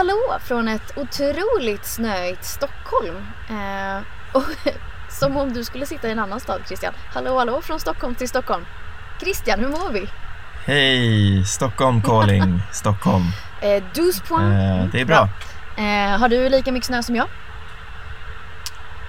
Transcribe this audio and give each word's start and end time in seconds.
hallå 0.00 0.38
från 0.44 0.68
ett 0.68 0.92
otroligt 0.98 1.86
snöigt 1.86 2.44
Stockholm. 2.44 3.16
Eh, 3.48 4.02
och, 4.32 4.42
som 5.08 5.36
om 5.36 5.52
du 5.52 5.64
skulle 5.64 5.86
sitta 5.86 6.08
i 6.08 6.12
en 6.12 6.18
annan 6.18 6.40
stad 6.40 6.60
Christian. 6.66 6.92
Hallå 7.14 7.38
hallå 7.38 7.62
från 7.62 7.80
Stockholm 7.80 8.14
till 8.14 8.28
Stockholm. 8.28 8.64
Christian, 9.20 9.60
hur 9.60 9.68
mår 9.68 9.90
vi? 9.92 10.08
Hej, 10.66 11.44
Stockholm 11.44 12.02
calling, 12.02 12.62
Stockholm. 12.72 13.24
Eh, 13.60 13.82
12 13.94 14.12
points. 14.28 14.32
Eh, 14.32 14.84
det 14.92 15.00
är 15.00 15.04
bra. 15.04 15.28
Eh, 15.76 16.18
har 16.20 16.28
du 16.28 16.48
lika 16.48 16.72
mycket 16.72 16.86
snö 16.86 17.02
som 17.02 17.16
jag? 17.16 17.28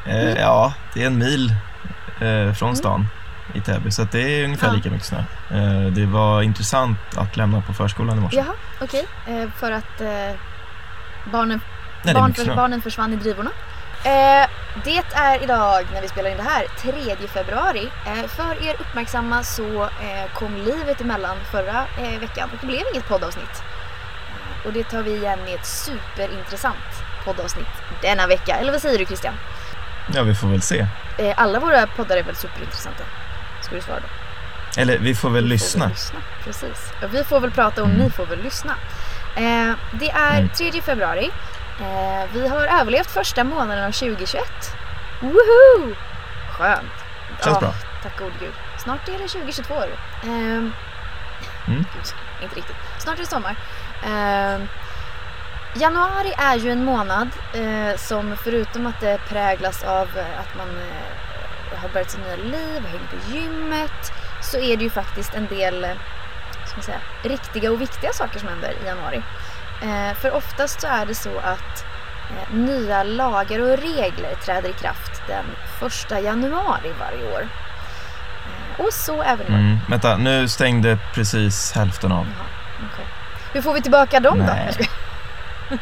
Eh, 0.06 0.34
ja, 0.34 0.74
det 0.94 1.04
är 1.04 1.08
en 1.08 1.18
mil 1.18 1.54
eh, 2.22 2.54
från 2.54 2.76
stan 2.76 3.08
i 3.54 3.62
Täby 3.62 3.92
så 3.92 4.04
det 4.04 4.22
är 4.22 4.44
ungefär 4.44 4.68
Ja. 4.68 4.74
lika 4.74 4.90
mycket 4.90 5.08
snö. 5.08 5.24
Eh, 5.52 5.92
det 5.92 6.06
var 6.06 6.42
intressant 6.42 6.98
att 7.16 7.38
lämna 7.38 7.62
på 7.62 7.74
förskolan 7.74 8.18
i 8.18 8.22
morse. 8.22 8.38
Jaha, 8.38 8.56
okej. 8.82 9.08
Eh, 9.28 9.50
för 9.50 9.72
att 9.72 10.02
barnen, 11.26 11.62
Nej, 12.04 12.14
barn 12.14 12.34
för, 12.34 12.56
barnen 12.56 12.82
försvann 12.82 13.14
i 13.14 13.16
drivorna. 13.16 13.50
Eh, 14.04 14.50
det 14.84 15.04
är 15.14 15.44
idag, 15.44 15.88
när 15.94 16.02
vi 16.02 16.08
spelar 16.08 16.30
in 16.30 16.38
det 16.38 16.44
här, 16.44 16.66
3 17.18 17.28
februari. 17.28 17.92
Eh, 18.08 18.28
för 18.28 18.64
er 18.68 18.76
uppmärksamma 18.80 19.44
så 19.44 19.84
eh, 19.84 20.34
kom 20.34 20.56
livet 20.58 21.02
emellan 21.02 21.38
förra 21.52 21.86
eh, 22.00 22.20
veckan 22.20 22.50
och 22.54 22.58
det 22.62 22.68
blev 22.68 22.82
inget 22.94 23.08
poddavsnitt. 23.08 23.64
Och 24.66 24.74
det 24.74 24.84
tar 24.84 25.02
vi 25.04 25.12
igen 25.16 25.40
i 25.48 25.54
ett 25.54 25.66
superintressant 25.66 27.04
poddavsnitt 27.26 27.68
denna 28.02 28.28
vecka. 28.28 28.56
Eller 28.56 28.72
vad 28.72 28.82
säger 28.82 29.00
du 29.00 29.06
Christian? 29.06 29.34
Ja, 30.14 30.24
vi 30.24 30.36
får 30.36 30.48
väl 30.48 30.62
se. 30.62 30.88
Eh, 31.18 31.34
alla 31.38 31.60
våra 31.60 31.88
poddar 31.88 32.18
är 32.18 32.24
väl 32.24 32.36
superintressanta? 32.36 33.04
Ska 33.62 33.76
du 33.76 33.82
svara 33.82 34.00
då? 34.00 34.08
Eller 34.82 34.98
vi 34.98 35.16
får 35.16 35.30
väl 35.30 35.44
Vi 35.44 35.50
lyssna. 35.50 35.80
Får 35.80 35.88
väl 35.88 35.94
lyssna. 35.94 36.20
Precis. 36.44 36.92
Och 37.04 37.14
vi 37.14 37.24
får 37.24 37.40
väl 37.40 37.52
prata 37.52 37.82
och 37.82 37.88
Mm. 37.88 38.00
ni 38.02 38.10
får 38.10 38.26
väl 38.26 38.44
lyssna. 38.44 38.74
Eh, 39.36 39.74
det 40.00 40.10
är 40.12 40.38
Mm. 40.38 40.50
3 40.50 40.82
februari. 40.82 41.32
Eh, 41.80 42.30
vi 42.34 42.48
har 42.48 42.68
överlevt 42.82 43.12
första 43.12 43.44
månaden 43.44 43.84
av 43.86 43.92
2021. 43.92 44.76
Woohoo! 45.22 45.96
Skönt. 46.58 46.92
Känns 47.44 47.60
bra. 47.60 47.74
Tack 48.04 48.20
gode 48.20 48.32
gud. 48.40 48.54
Snart 48.84 49.08
är 49.10 49.12
det 49.18 49.28
2022. 49.28 49.74
hörru. 49.74 49.94
Ehm, 50.24 50.74
Mm. 51.68 51.86
gud, 51.94 52.14
inte 52.44 52.56
riktigt. 52.56 52.76
Snart 52.98 53.16
är 53.16 53.20
det 53.22 53.28
sommar. 53.30 53.56
Ehm, 54.06 54.68
januari 55.76 56.34
är 56.38 56.56
ju 56.56 56.72
en 56.72 56.86
månad 56.86 57.30
eh, 57.54 57.98
som 57.98 58.38
förutom 58.44 58.88
att 58.88 59.00
det 59.00 59.20
präglas 59.30 59.84
av 59.84 60.08
eh, 60.18 60.40
att 60.40 60.58
man 60.58 60.68
eh, 60.70 61.80
har 61.82 61.90
börjat 61.90 62.12
sitt 62.12 62.20
nya 62.26 62.36
liv, 62.36 62.82
har 62.82 62.90
hängt 62.90 63.10
på 63.10 63.32
gymmet, 63.32 64.12
så 64.42 64.58
är 64.58 64.78
det 64.78 64.84
ju 64.84 64.90
faktiskt 64.90 65.34
en 65.34 65.48
del 65.48 65.84
eh, 65.84 65.92
ska 66.72 66.78
man 66.78 66.84
säga, 66.84 67.00
riktiga 67.24 67.72
och 67.72 67.82
viktiga 67.82 68.14
saker 68.14 68.40
som 68.40 68.50
händer 68.50 68.74
i 68.84 68.86
januari. 68.86 69.24
Eh, 69.82 70.16
för 70.18 70.32
oftast 70.32 70.82
så 70.82 70.88
är 70.88 71.06
det 71.06 71.16
så 71.16 71.38
att 71.40 71.86
eh, 72.30 72.56
nya 72.56 73.04
lagar 73.04 73.60
och 73.60 73.78
regler 73.78 74.36
träder 74.46 74.70
i 74.70 74.74
kraft 74.74 75.22
den 75.28 75.46
första 75.80 76.20
januari 76.20 76.94
varje 77.00 77.34
år. 77.34 77.48
Eh, 78.78 78.86
och 78.86 78.94
så 78.94 79.22
även 79.24 79.48
i 79.48 79.50
år. 79.50 79.56
Mm. 79.56 79.78
Vänta, 79.90 80.18
nu 80.18 80.48
stängde 80.48 80.98
precis 81.14 81.72
hälften 81.72 82.12
av. 82.12 82.26
Jaha, 82.38 82.46
okej. 82.94 83.06
Hur 83.54 83.62
får 83.62 83.74
vi 83.74 83.82
tillbaka 83.82 84.20
dem 84.20 84.38
då? 84.40 84.44
Nej. 84.46 84.74
Skojar. 84.74 84.92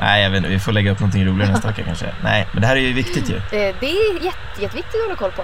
Nej, 0.00 0.22
jag 0.22 0.30
vet 0.30 0.36
inte, 0.38 0.48
vi 0.48 0.58
får 0.60 0.72
lägga 0.72 0.90
upp 0.92 1.00
någonting 1.00 1.26
roligare 1.26 1.52
nästa 1.52 1.68
vecka 1.68 1.82
kanske. 1.84 2.14
Nej, 2.22 2.48
men 2.52 2.60
det 2.60 2.66
här 2.66 2.76
är 2.76 2.80
ju 2.80 2.92
viktigt 2.92 3.30
ju. 3.30 3.36
Eh, 3.36 3.74
Det 3.80 3.86
är 3.90 4.24
jätte, 4.24 4.62
jätteviktigt 4.62 4.94
att 4.94 5.06
hålla 5.06 5.16
koll 5.16 5.32
på. 5.32 5.42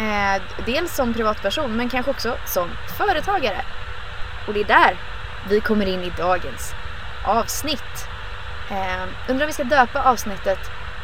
Eh, 0.00 0.42
dels 0.66 0.94
som 0.94 1.14
privatperson 1.14 1.76
men 1.76 1.88
kanske 1.88 2.10
också 2.10 2.36
som 2.46 2.70
företagare. 2.98 3.64
Och 4.46 4.54
det 4.54 4.60
är 4.60 4.64
där 4.64 4.96
vi 5.48 5.60
kommer 5.60 5.86
in 5.86 6.04
i 6.04 6.10
dagens 6.10 6.74
avsnitt. 7.24 8.08
Eh, 8.70 9.02
undrar 9.28 9.44
om 9.44 9.46
vi 9.46 9.52
ska 9.52 9.64
döpa 9.64 10.02
avsnittet 10.02 10.58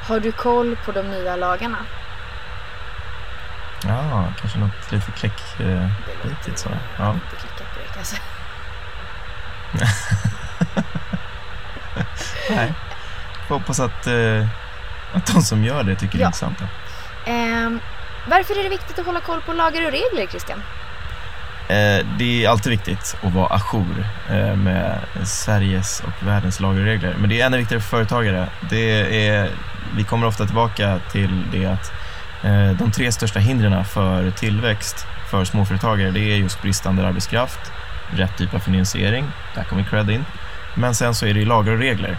Har 0.08 0.20
du 0.20 0.32
koll 0.32 0.76
på 0.84 0.92
de 0.92 1.02
nya 1.02 1.36
lagarna? 1.36 1.78
Ja, 3.86 4.24
kanske 4.40 4.58
något 4.58 4.92
lite 4.92 5.10
kläck... 5.12 5.60
Eh, 5.60 5.88
Riktigt 6.28 6.58
så, 6.58 6.68
Jag 6.96 7.04
har 7.04 7.10
ja. 7.10 7.14
inte 7.14 7.36
klickat 7.36 7.74
det 7.74 7.94
kanske. 7.94 8.16
nej. 12.50 12.72
Hoppas 13.48 13.80
att, 13.80 14.06
eh, 14.06 14.46
att 15.12 15.26
de 15.26 15.42
som 15.42 15.64
gör 15.64 15.82
det 15.82 15.96
tycker 15.96 16.18
det 16.18 16.22
är 16.22 16.22
Ja. 16.22 16.26
intressant. 16.26 16.60
Eh, 17.26 17.70
varför 18.28 18.58
är 18.58 18.62
det 18.62 18.68
viktigt 18.68 18.98
att 18.98 19.06
hålla 19.06 19.20
koll 19.20 19.40
på 19.40 19.52
lagar 19.52 19.86
och 19.86 19.92
regler 19.92 20.26
Christian? 20.30 20.62
Eh, 21.68 22.06
det 22.18 22.44
är 22.44 22.48
alltid 22.48 22.70
viktigt 22.70 23.16
att 23.22 23.32
vara 23.32 23.46
ajour 23.46 24.06
eh, 24.30 24.56
med 24.56 24.98
Sveriges 25.24 26.00
och 26.00 26.26
världens 26.26 26.60
lagar 26.60 26.80
och 26.80 26.86
regler. 26.86 27.14
Men 27.18 27.28
det 27.28 27.40
är 27.40 27.46
ännu 27.46 27.56
viktigare 27.56 27.82
för 27.82 27.88
företagare. 27.88 28.48
Det 28.70 29.26
är, 29.26 29.50
vi 29.96 30.04
kommer 30.04 30.26
ofta 30.26 30.46
tillbaka 30.46 31.00
till 31.12 31.42
det 31.52 31.66
att 31.66 31.92
eh, 32.44 32.70
de 32.78 32.92
tre 32.92 33.12
största 33.12 33.38
hindren 33.38 33.84
för 33.84 34.30
tillväxt 34.30 35.06
för 35.30 35.44
småföretagare 35.44 36.10
det 36.10 36.20
är 36.20 36.36
just 36.36 36.62
bristande 36.62 37.06
arbetskraft, 37.06 37.72
rätt 38.16 38.36
typ 38.38 38.54
av 38.54 38.58
finansiering, 38.58 39.24
där 39.54 39.64
kommer 39.64 39.84
cred 39.84 40.10
in. 40.10 40.24
Men 40.74 40.94
sen 40.94 41.14
så 41.14 41.26
är 41.26 41.34
det 41.34 41.40
ju 41.40 41.46
lagar 41.46 41.72
och 41.72 41.78
regler. 41.78 42.16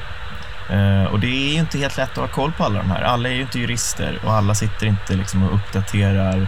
Och 1.12 1.20
det 1.20 1.28
är 1.28 1.54
ju 1.54 1.60
inte 1.60 1.78
helt 1.78 1.98
lätt 1.98 2.12
att 2.12 2.18
ha 2.18 2.28
koll 2.28 2.52
på 2.52 2.64
alla 2.64 2.80
de 2.80 2.92
här. 2.92 3.02
Alla 3.02 3.30
är 3.30 3.34
ju 3.34 3.42
inte 3.42 3.60
jurister 3.60 4.20
och 4.24 4.34
alla 4.34 4.56
sitter 4.56 4.88
inte 4.88 5.16
liksom 5.16 5.44
och 5.44 5.56
uppdaterar 5.56 6.48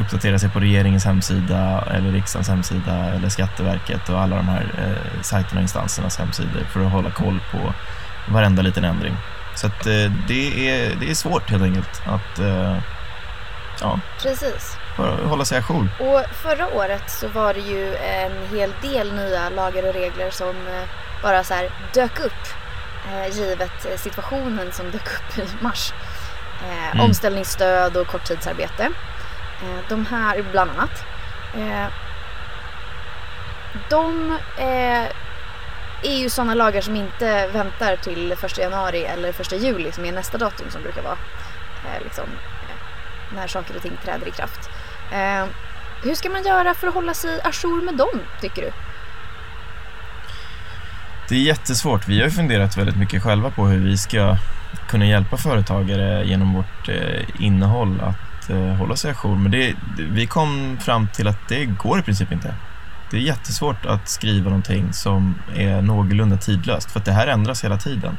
uppdatera 0.00 0.38
sig 0.38 0.48
på 0.50 0.60
regeringens 0.60 1.04
hemsida 1.04 1.84
eller 1.94 2.12
riksdagens 2.12 2.48
hemsida 2.48 2.92
eller 2.92 3.28
Skatteverket 3.28 4.08
och 4.08 4.20
alla 4.20 4.36
de 4.36 4.48
här 4.48 4.66
eh, 4.78 5.22
sajterna 5.22 5.58
och 5.58 5.62
instansernas 5.62 6.18
hemsidor 6.18 6.64
för 6.72 6.80
att 6.86 6.92
hålla 6.92 7.10
koll 7.10 7.40
på 7.52 7.74
varenda 8.28 8.62
liten 8.62 8.84
ändring. 8.84 9.16
Så 9.54 9.66
att, 9.66 9.86
eh, 9.86 10.12
det, 10.28 10.70
är, 10.70 10.94
det 11.00 11.10
är 11.10 11.14
svårt 11.14 11.50
helt 11.50 11.62
enkelt 11.62 12.02
att 12.06 12.38
eh, 12.38 12.76
ja, 13.80 14.00
Precis. 14.22 14.76
hålla 15.24 15.44
sig 15.44 15.58
ajour. 15.58 15.88
Och 16.00 16.24
förra 16.34 16.68
året 16.74 17.10
så 17.10 17.28
var 17.28 17.54
det 17.54 17.60
ju 17.60 17.94
en 17.96 18.32
hel 18.58 18.72
del 18.82 19.12
nya 19.14 19.48
lagar 19.50 19.88
och 19.88 19.94
regler 19.94 20.30
som 20.30 20.48
eh, 20.48 20.88
bara 21.22 21.44
så 21.44 21.54
här 21.54 21.70
dök 21.94 22.20
upp 22.20 22.48
eh, 23.12 23.36
givet 23.36 23.86
eh, 23.92 23.98
situationen 23.98 24.72
som 24.72 24.90
dök 24.90 25.06
upp 25.06 25.38
i 25.38 25.46
mars. 25.64 25.92
Eh, 25.92 25.98
Mm. 26.92 27.04
Omställningsstöd 27.04 27.96
och 27.96 28.06
korttidsarbete. 28.06 28.88
Eh, 29.62 29.88
de 29.88 30.06
här 30.06 30.44
bland 30.52 30.70
annat. 30.70 31.04
Eh, 31.54 31.86
de 33.90 34.30
eh, 34.58 35.06
är 36.02 36.18
ju 36.18 36.30
sådana 36.30 36.54
lagar 36.54 36.80
som 36.80 36.96
inte 36.96 37.46
väntar 37.46 37.96
till 37.96 38.32
1 38.32 38.58
januari 38.58 39.04
eller 39.04 39.28
1 39.28 39.52
juli 39.52 39.92
som 39.92 40.04
är 40.04 40.12
nästa 40.12 40.38
datum 40.38 40.70
som 40.70 40.82
brukar 40.82 41.02
vara 41.02 41.18
liksom, 42.04 42.24
när 43.34 43.46
saker 43.46 43.76
och 43.76 43.82
ting 43.82 43.98
träder 44.04 44.28
i 44.28 44.30
kraft. 44.30 44.70
Hur 46.02 46.14
ska 46.14 46.30
man 46.30 46.42
göra 46.42 46.74
för 46.74 46.86
att 46.86 46.94
hålla 46.94 47.14
sig 47.14 47.40
ajour 47.44 47.82
med 47.82 47.94
dem, 47.96 48.20
tycker 48.40 48.62
du? 48.62 48.70
Det 51.28 51.34
är 51.34 51.40
jättesvårt. 51.40 52.08
Vi 52.08 52.22
har 52.22 52.28
funderat 52.28 52.76
väldigt 52.76 52.96
mycket 52.96 53.22
själva 53.22 53.50
på 53.50 53.66
hur 53.66 53.84
vi 53.84 53.98
ska 53.98 54.36
kunna 54.88 55.06
hjälpa 55.06 55.36
företagare 55.36 56.24
genom 56.24 56.54
vårt 56.54 56.88
innehåll 57.38 58.00
att 58.00 58.27
eh, 58.50 58.74
hålla 58.74 58.96
sig 58.96 59.10
ajour. 59.10 59.36
Men 59.36 59.50
det, 59.50 59.74
vi 59.98 60.26
kom 60.26 60.78
fram 60.80 61.08
till 61.08 61.28
att 61.28 61.48
det 61.48 61.64
går 61.64 61.98
i 61.98 62.02
princip 62.02 62.32
inte. 62.32 62.54
Det 63.10 63.16
är 63.16 63.20
jättesvårt 63.20 63.86
att 63.86 64.08
skriva 64.08 64.44
någonting 64.44 64.92
som 64.92 65.34
är 65.56 65.82
någorlunda 65.82 66.36
tidlöst 66.36 66.90
för 66.90 67.00
att 67.00 67.06
det 67.06 67.12
här 67.12 67.26
ändras 67.26 67.64
hela 67.64 67.76
tiden. 67.76 68.16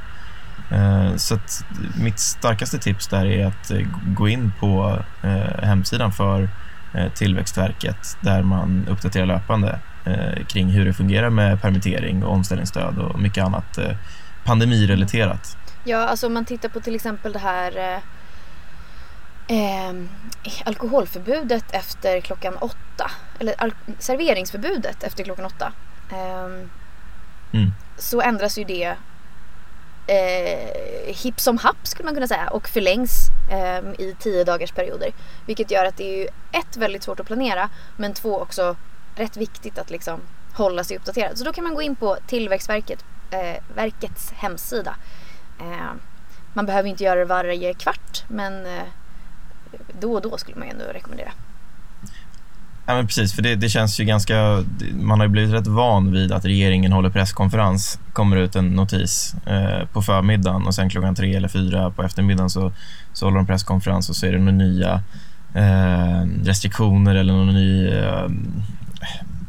Eh, 0.72 1.16
så 1.16 1.36
att 1.36 1.66
mitt 2.04 2.20
starkaste 2.20 2.80
tips 2.80 3.08
där 3.08 3.26
är 3.26 3.46
att 3.46 3.72
eh, 3.72 3.82
gå 4.06 4.30
in 4.30 4.52
på 4.60 5.04
eh, 5.24 5.64
hemsidan 5.64 6.12
för 6.12 6.50
eh, 6.94 7.12
Tillväxtverket 7.14 8.18
där 8.22 8.44
man 8.44 8.86
uppdaterar 8.90 9.26
löpande 9.26 9.80
eh, 10.06 10.46
kring 10.46 10.70
hur 10.70 10.86
det 10.86 10.94
fungerar 10.94 11.30
med 11.30 11.62
permittering 11.62 12.24
och 12.24 12.34
omställningsstöd 12.34 12.98
och 12.98 13.20
mycket 13.20 13.44
annat 13.44 13.78
eh, 13.78 13.96
pandemirelaterat. 14.46 15.58
Ja, 15.84 15.98
alltså 15.98 16.28
om 16.28 16.34
man 16.34 16.46
tittar 16.46 16.70
på 16.70 16.80
till 16.80 16.96
exempel 16.96 17.34
det 17.34 17.40
här 17.40 17.94
eh, 17.94 18.00
eh, 19.50 19.90
eh, 19.90 19.94
alkoholförbudet 20.66 21.66
efter 21.72 22.22
klockan 22.22 22.58
åtta. 22.58 23.12
Eller 23.40 23.74
serveringsförbudet 24.00 25.04
efter 25.04 25.24
klockan 25.24 25.46
åtta. 25.46 25.72
ehm, 26.12 26.70
Mm. 27.54 27.72
Så 27.98 28.22
ändras 28.22 28.58
ju 28.58 28.64
det 28.64 28.96
eh, 30.08 31.16
hipp 31.16 31.40
som 31.40 31.58
happ 31.58 31.88
skulle 31.88 32.06
man 32.06 32.14
kunna 32.14 32.28
säga 32.28 32.50
och 32.50 32.70
förlängs 32.70 33.12
eh, 33.52 34.06
i 34.06 34.16
tio 34.20 34.44
dagars 34.44 34.72
perioder. 34.72 35.12
Vilket 35.46 35.72
gör 35.72 35.86
att 35.86 35.98
det 35.98 36.04
är 36.04 36.18
ju 36.18 36.28
ett 36.52 36.78
väldigt 36.78 37.04
svårt 37.04 37.20
att 37.20 37.28
planera 37.28 37.70
men 37.98 38.14
två 38.14 38.40
också 38.42 38.76
rätt 39.16 39.38
viktigt 39.38 39.78
att 39.78 39.90
liksom 39.90 40.20
hålla 40.54 40.84
sig 40.84 40.98
uppdaterad. 40.98 41.38
Så 41.38 41.44
då 41.44 41.54
kan 41.54 41.64
man 41.64 41.76
gå 41.76 41.82
in 41.82 41.96
på 41.96 42.18
Tillväxtverket, 42.28 43.06
eh, 43.32 43.64
verkets 43.76 44.32
hemsida. 44.32 44.96
Eh, 45.60 45.92
man 46.54 46.66
behöver 46.66 46.90
inte 46.90 47.04
göra 47.04 47.20
det 47.20 47.26
varje 47.26 47.74
kvart 47.74 48.24
men 48.28 48.66
eh, 48.66 48.84
då 50.00 50.14
och 50.14 50.22
då 50.22 50.38
skulle 50.38 50.58
man 50.58 50.68
ju 50.68 50.72
ändå 50.72 50.86
rekommendera. 50.94 51.32
Ja, 52.86 52.96
men 52.96 53.08
precis, 53.08 53.34
för 53.34 53.42
det, 53.42 53.56
det, 53.56 53.70
känns 53.70 54.00
ju 54.00 54.06
ganska... 54.06 54.64
Man 54.94 55.20
har 55.20 55.28
ju 55.28 55.32
blivit 55.32 55.54
rätt 55.54 55.68
van 55.68 56.12
vid 56.12 56.32
att 56.32 56.46
regeringen 56.46 56.92
håller 56.92 57.10
presskonferens, 57.10 58.00
kommer 58.14 58.38
ut 58.38 58.56
en 58.56 58.70
notis 58.70 59.36
eh, 59.46 59.86
på 59.94 60.02
förmiddagen 60.02 60.68
och 60.68 60.76
sen 60.76 60.90
klockan 60.90 61.16
tre 61.16 61.36
eller 61.36 61.48
fyra 61.48 61.92
på 61.92 62.04
eftermiddagen 62.04 62.50
så, 62.50 62.72
så 63.14 63.26
håller 63.26 63.38
de 63.38 63.46
presskonferens 63.46 64.10
och 64.10 64.16
så 64.16 64.26
är 64.26 64.32
det 64.32 64.38
några 64.38 64.52
nya 64.52 65.02
eh, 65.54 66.28
restriktioner 66.44 67.16
eller 67.16 67.34
någon 67.34 67.54
ny 67.54 67.88
eh, 67.88 68.30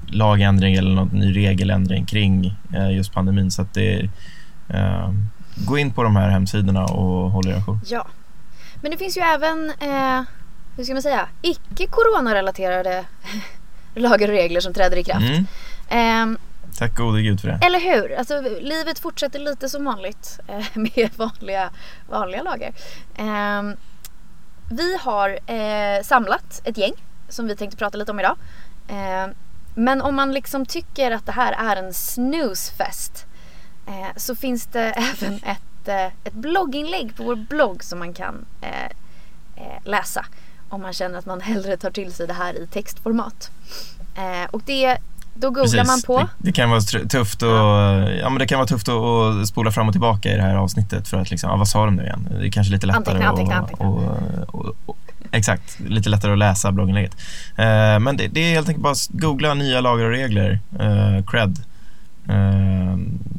lagändring 0.06 0.74
eller 0.74 0.90
någon 0.90 1.08
ny 1.08 1.36
regeländring 1.36 2.06
kring 2.06 2.56
eh, 2.72 2.90
just 2.96 3.12
pandemin. 3.12 3.50
Så 3.50 3.62
att 3.62 3.74
det 3.74 4.10
eh, 4.68 5.10
Gå 5.66 5.78
in 5.78 5.92
på 5.92 6.02
de 6.02 6.16
här 6.16 6.30
hemsidorna 6.30 6.84
och 6.84 7.30
håll 7.30 7.48
er 7.48 7.52
ajour. 7.52 7.78
Ja. 7.86 8.06
Men 8.82 8.90
det 8.90 8.96
finns 8.96 9.16
ju 9.16 9.20
även 9.20 9.70
eh, 9.70 10.22
hur 10.76 10.84
ska 10.84 10.92
man 10.92 11.02
säga, 11.02 11.28
icke 11.42 11.86
coronarelaterade 11.86 13.04
lagar 13.94 14.28
och 14.28 14.34
regler 14.34 14.60
som 14.60 14.74
träder 14.74 14.96
i 14.96 15.04
kraft. 15.04 15.26
Mm. 15.90 16.34
Eh, 16.34 16.38
Tack 16.78 16.94
gode 16.96 17.22
gud 17.22 17.40
för 17.40 17.48
det. 17.48 17.58
Eller 17.62 17.80
hur? 17.80 18.18
Alltså, 18.18 18.40
livet 18.60 18.98
fortsätter 18.98 19.38
lite 19.38 19.68
som 19.68 19.84
vanligt 19.84 20.40
eh, 20.48 20.64
med 20.74 21.10
vanliga, 21.16 21.70
vanliga 22.08 22.42
lagar. 22.42 22.72
Eh, 23.16 23.62
vi 24.70 24.96
har 25.00 25.38
eh, 25.50 26.02
samlat 26.02 26.60
ett 26.64 26.78
gäng 26.78 26.92
som 27.28 27.46
vi 27.46 27.56
tänkte 27.56 27.76
prata 27.76 27.98
lite 27.98 28.12
om 28.12 28.20
idag. 28.20 28.36
Ehm, 28.88 29.30
men 29.74 30.02
om 30.02 30.14
man 30.14 30.32
liksom 30.32 30.66
tycker 30.66 31.10
att 31.10 31.26
det 31.26 31.32
här 31.32 31.52
är 31.52 31.76
en 31.76 31.94
snoozefest 31.94 33.26
eh, 33.86 34.16
så 34.16 34.34
finns 34.34 34.66
det 34.66 34.80
även 35.20 35.34
ett, 35.34 35.62
eh, 35.88 36.06
ett 36.24 36.32
blogginlägg 36.32 37.16
på 37.16 37.22
vår 37.22 37.36
blogg 37.36 37.84
som 37.84 37.98
man 37.98 38.14
kan 38.14 38.46
läsa 39.84 40.24
om 40.70 40.82
man 40.82 40.92
känner 40.92 41.18
att 41.18 41.26
man 41.26 41.40
hellre 41.40 41.76
tar 41.76 41.90
till 41.90 42.12
sig 42.12 42.26
det 42.26 42.32
här 42.32 42.62
i 42.62 42.66
textformat. 42.66 43.50
Eh, 44.16 44.50
och 44.50 44.62
det, 44.66 44.98
då 45.34 45.50
googlar 45.50 45.62
Precis. 45.62 45.86
man 45.86 46.02
på. 46.02 46.18
Det, 46.18 46.28
det, 46.38 46.52
kan 46.52 46.70
vara 46.70 46.80
tufft, 46.80 47.42
och, 47.42 47.48
ja. 47.48 48.10
ja. 48.10 48.30
men 48.30 48.38
det 48.38 48.46
kan 48.46 48.58
vara 48.58 48.66
tufft 48.66 48.88
att, 48.88 49.48
spola 49.48 49.72
fram 49.72 49.88
och 49.88 49.94
tillbaka 49.94 50.32
i 50.32 50.36
det 50.36 50.42
här 50.42 50.54
avsnittet 50.54 51.08
för 51.08 51.16
att 51.16 51.30
liksom, 51.30 51.50
ja, 51.50 51.56
vad 51.56 51.68
sa 51.68 51.84
de 51.84 51.96
nu 51.96 52.02
igen? 52.02 52.28
Det 52.40 52.46
är 52.46 52.50
kanske 52.50 52.72
lite 52.72 52.86
lättare 52.86 53.24
anteckna, 53.24 53.54
anteckna, 53.54 53.86
och, 53.86 54.76
och, 54.86 54.96
Exakt, 55.32 55.80
lite 55.80 56.08
lättare 56.08 56.32
att 56.32 56.38
läsa 56.38 56.72
blogginlägget. 56.72 57.16
Eh, 57.56 57.98
men 57.98 58.16
det, 58.16 58.28
det, 58.28 58.40
är 58.40 58.54
helt 58.54 58.68
enkelt 58.68 58.82
bara 58.82 58.92
att 58.92 59.08
googla 59.08 59.54
nya 59.54 59.80
lagar 59.80 60.04
och 60.04 60.10
regler, 60.10 60.58
eh, 60.78 61.24
cred, 61.26 61.58
Eh, 61.58 61.69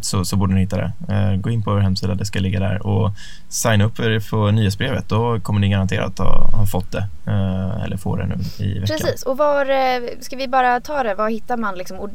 så, 0.01 0.25
så 0.25 0.36
borde 0.36 0.54
ni 0.54 0.60
hitta 0.60 0.78
det. 0.78 0.92
Eh, 1.10 1.36
gå 1.36 1.50
in 1.50 1.63
på 1.63 1.74
vår 1.74 1.80
hemsida, 1.80 2.16
det 2.16 2.25
ska 2.25 2.39
ligga 2.39 2.60
där 2.60 2.88
och 2.88 3.12
signa 3.50 3.83
upp 3.83 4.00
er 4.00 4.30
på 4.30 4.51
nyhetsbrevet. 4.51 5.10
Då 5.10 5.39
kommer 5.39 5.60
ni 5.60 5.69
garanterat 5.69 6.18
ha, 6.18 6.50
ha 6.51 6.66
fått 6.66 6.92
det 6.92 7.07
eh, 7.28 7.83
eller 7.83 7.98
få 7.98 8.16
det 8.16 8.25
nu 8.25 8.36
i 8.66 8.80
veckan. 8.80 8.98
Precis, 8.98 9.24
och 9.24 9.38
var, 9.38 9.66
ska 10.24 10.36
vi 10.36 10.48
bara 10.48 10.80
ta 10.80 11.04
det, 11.04 11.16
var 11.16 11.30
hittar 11.30 11.57
man 11.57 11.75
liksom, 11.75 12.10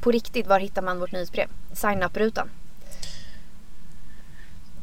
på 0.00 0.10
riktigt, 0.10 0.46
var 0.46 0.60
hittar 0.60 0.82
man 0.82 1.00
vårt 1.00 1.12
nyhetsbrev? 1.12 1.46
Sign 1.72 2.02
up-rutan. 2.02 2.48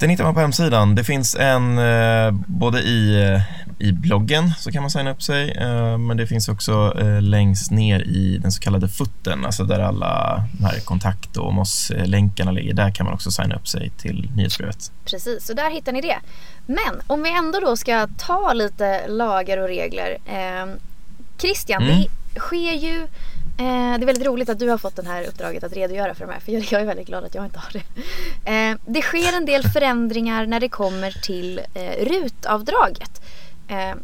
Den 0.02 0.10
hittar 0.10 0.24
man 0.24 0.34
på 0.34 0.40
hemsidan. 0.40 0.96
Det 0.96 1.04
finns 1.04 1.36
en 1.36 1.78
eh, 1.78 2.32
både 2.48 2.80
i, 2.80 3.24
eh, 3.24 3.61
i 3.82 3.92
bloggen 3.92 4.52
så 4.60 4.72
kan 4.72 4.84
man 4.84 4.92
signa 4.92 5.12
upp 5.12 5.22
sig, 5.22 5.52
eh, 5.52 5.98
men 5.98 6.18
det 6.18 6.28
finns 6.28 6.50
också 6.50 6.94
eh, 7.00 7.22
längst 7.22 7.72
ner 7.72 8.00
i 8.00 8.38
den 8.38 8.52
så 8.52 8.62
kallade 8.62 8.90
futten, 8.90 9.46
alltså 9.46 9.64
där 9.64 9.80
alla 9.80 10.44
här 10.62 10.80
kontakt 10.80 11.38
och 11.38 11.48
om 11.48 11.60
oss-länkarna 11.60 12.52
ligger. 12.52 12.74
Där 12.74 12.92
kan 12.92 13.06
man 13.06 13.14
också 13.14 13.32
signa 13.32 13.56
upp 13.56 13.68
sig 13.68 13.92
till 13.98 14.32
nyhetsbrevet. 14.36 14.92
Precis, 15.06 15.46
så 15.46 15.54
där 15.54 15.72
hittar 15.72 15.92
ni 15.92 16.02
det. 16.02 16.18
Men 16.66 17.02
om 17.08 17.24
vi 17.24 17.38
ändå 17.38 17.60
då 17.60 17.78
ska 17.78 18.08
ta 18.18 18.54
lite 18.54 19.08
lagar 19.08 19.58
och 19.58 19.68
regler. 19.68 20.18
Eh, 20.26 20.74
Christian, 21.38 21.84
mm. 21.84 22.02
det 22.34 22.40
sker 22.40 22.74
ju 22.74 23.08
det 23.58 24.04
är 24.04 24.06
väldigt 24.06 24.26
roligt 24.28 24.50
att 24.50 24.60
du 24.60 24.70
har 24.70 24.78
fått 24.78 24.96
det 24.96 25.08
här 25.08 25.24
uppdraget 25.24 25.64
att 25.64 25.74
redogöra 25.74 26.16
för 26.16 26.26
de 26.26 26.34
här 26.34 26.40
för 26.40 26.52
jag 26.52 26.82
är 26.82 26.86
väldigt 26.86 27.08
glad 27.08 27.24
att 27.24 27.36
jag 27.36 27.46
inte 27.46 27.60
har 27.60 27.74
det. 27.74 28.78
Det 28.86 29.02
sker 29.02 29.38
en 29.38 29.46
del 29.46 29.64
förändringar 29.64 30.46
när 30.46 30.60
det 30.60 30.70
kommer 30.70 31.12
till 31.12 31.62
eh, 33.72 33.96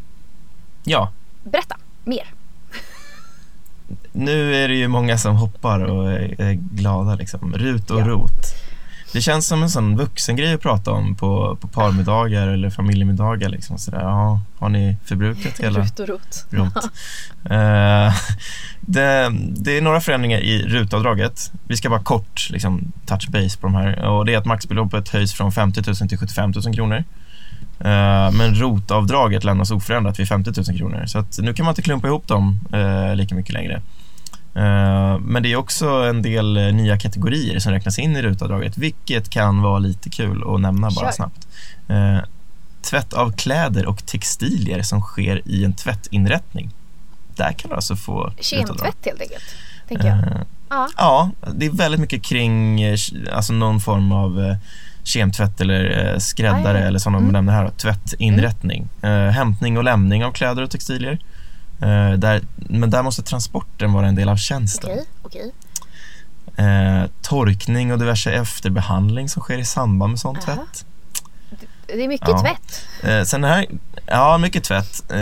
ja. 0.84 1.12
Berätta 1.44 1.76
mer. 2.04 2.34
Nu 4.12 4.54
är 4.54 4.68
det 4.68 4.74
ju 4.74 4.88
många 4.88 5.18
som 5.18 5.36
hoppar 5.36 5.80
och 5.80 6.12
är 6.12 6.52
glada 6.52 7.14
liksom. 7.14 7.54
Rut 7.54 7.90
och 7.90 8.00
ja. 8.00 8.08
rot. 8.08 8.54
Det 9.12 9.20
känns 9.20 9.46
som 9.46 9.62
en 9.62 9.70
sån 9.70 9.96
vuxengrej 9.96 10.54
att 10.54 10.60
prata 10.60 10.90
om 10.90 11.14
på, 11.14 11.56
på 11.60 11.68
parmiddagar 11.68 12.48
eller 12.48 12.70
familjemiddagar. 12.70 13.48
Liksom, 13.48 13.78
sådär. 13.78 14.00
Ja, 14.00 14.40
har 14.58 14.68
ni 14.68 14.96
förbrukat 15.04 15.60
hela... 15.60 15.80
Rut 15.80 16.00
och 16.00 16.08
rot. 16.08 16.46
rot. 16.50 16.76
uh, 16.76 16.90
det, 18.80 19.32
det, 19.56 19.78
är 19.78 19.82
några 19.82 20.00
förändringar 20.00 20.38
i 20.38 20.62
rutavdraget. 20.62 21.52
Vi 21.64 21.76
ska 21.76 21.90
bara 21.90 22.02
kort 22.02 22.50
liksom, 22.50 22.92
touch 23.06 23.28
base 23.28 23.58
på 23.58 23.66
de 23.66 23.74
här. 23.74 24.04
Och 24.04 24.26
det 24.26 24.34
är 24.34 24.38
att 24.38 24.46
maxbeloppet 24.46 25.08
höjs 25.08 25.32
från 25.32 25.52
50 25.52 25.82
000 25.86 25.96
till 26.08 26.18
75 26.18 26.52
000 26.64 26.74
kronor. 26.74 27.04
Uh, 27.84 28.30
men 28.32 28.54
rotavdraget 28.54 29.44
lämnas 29.44 29.70
oförändrat 29.70 30.18
vid 30.18 30.28
50 30.28 30.52
000 30.68 30.78
kronor. 30.78 31.06
Så 31.06 31.18
att 31.18 31.38
nu 31.38 31.54
kan 31.54 31.64
man 31.64 31.72
inte 31.72 31.82
klumpa 31.82 32.06
ihop 32.06 32.26
dem 32.28 32.60
uh, 32.74 33.14
lika 33.14 33.34
mycket 33.34 33.52
längre. 33.52 33.82
Eh, 34.58 35.18
men 35.18 35.42
det 35.42 35.52
är 35.52 35.56
också 35.56 35.88
en 35.88 36.22
del 36.22 36.56
eh, 36.56 36.74
nya 36.74 36.98
kategorier 36.98 37.58
som 37.58 37.72
räknas 37.72 37.98
in 37.98 38.16
i 38.16 38.22
rutavdraget, 38.22 38.78
vilket 38.78 39.30
kan 39.30 39.62
vara 39.62 39.78
lite 39.78 40.10
kul 40.10 40.54
att 40.54 40.60
nämna 40.60 40.90
bara 40.90 41.06
Kör. 41.06 41.12
snabbt. 41.12 41.48
Eh, 41.88 42.18
tvätt 42.82 43.12
av 43.12 43.32
kläder 43.32 43.86
och 43.86 44.06
textilier 44.06 44.82
som 44.82 45.00
sker 45.00 45.42
i 45.44 45.64
en 45.64 45.72
tvättinrättning. 45.72 46.70
Där 47.36 47.52
kan 47.52 47.70
du 47.70 47.76
alltså 47.76 47.96
få 47.96 48.32
Kemtvätt 48.40 48.96
helt 49.04 49.20
enkelt, 49.20 49.44
tänker 49.88 50.06
jag. 50.06 50.18
ja. 50.68 50.88
ja, 50.96 51.30
det 51.54 51.66
är 51.66 51.70
väldigt 51.70 52.00
mycket 52.00 52.22
kring 52.22 52.84
alltså 53.32 53.52
någon 53.52 53.80
form 53.80 54.12
av 54.12 54.56
kemtvätt 55.02 55.60
eller 55.60 56.18
skräddare 56.18 56.78
Aj, 56.78 56.84
eller 56.84 56.98
som 56.98 57.12
de 57.12 57.18
mm. 57.18 57.32
nämner 57.32 57.52
här, 57.52 57.70
tvättinrättning. 57.70 58.88
Mm. 59.02 59.32
hämtning 59.32 59.78
och 59.78 59.84
lämning 59.84 60.24
av 60.24 60.32
kläder 60.32 60.62
och 60.62 60.70
textilier. 60.70 61.18
Uh, 61.82 62.12
där, 62.12 62.42
men 62.56 62.90
där 62.90 63.02
måste 63.02 63.22
transporten 63.22 63.92
vara 63.92 64.06
en 64.06 64.14
del 64.14 64.28
av 64.28 64.36
tjänsten. 64.36 64.90
Okej, 64.90 65.04
okej. 65.22 65.52
Uh, 66.58 67.04
torkning 67.22 67.92
och 67.92 67.98
diverse 67.98 68.32
efterbehandling 68.32 69.28
som 69.28 69.42
sker 69.42 69.58
i 69.58 69.64
samband 69.64 70.10
med 70.10 70.20
sånt 70.20 70.40
tvätt. 70.40 70.84
Det 71.88 72.04
är 72.04 72.08
mycket 72.08 72.28
ja. 72.28 72.40
tvätt. 72.40 72.84
Uh, 73.04 73.24
sen 73.24 73.44
här, 73.44 73.66
ja, 74.06 74.38
mycket 74.38 74.64
tvätt. 74.64 75.12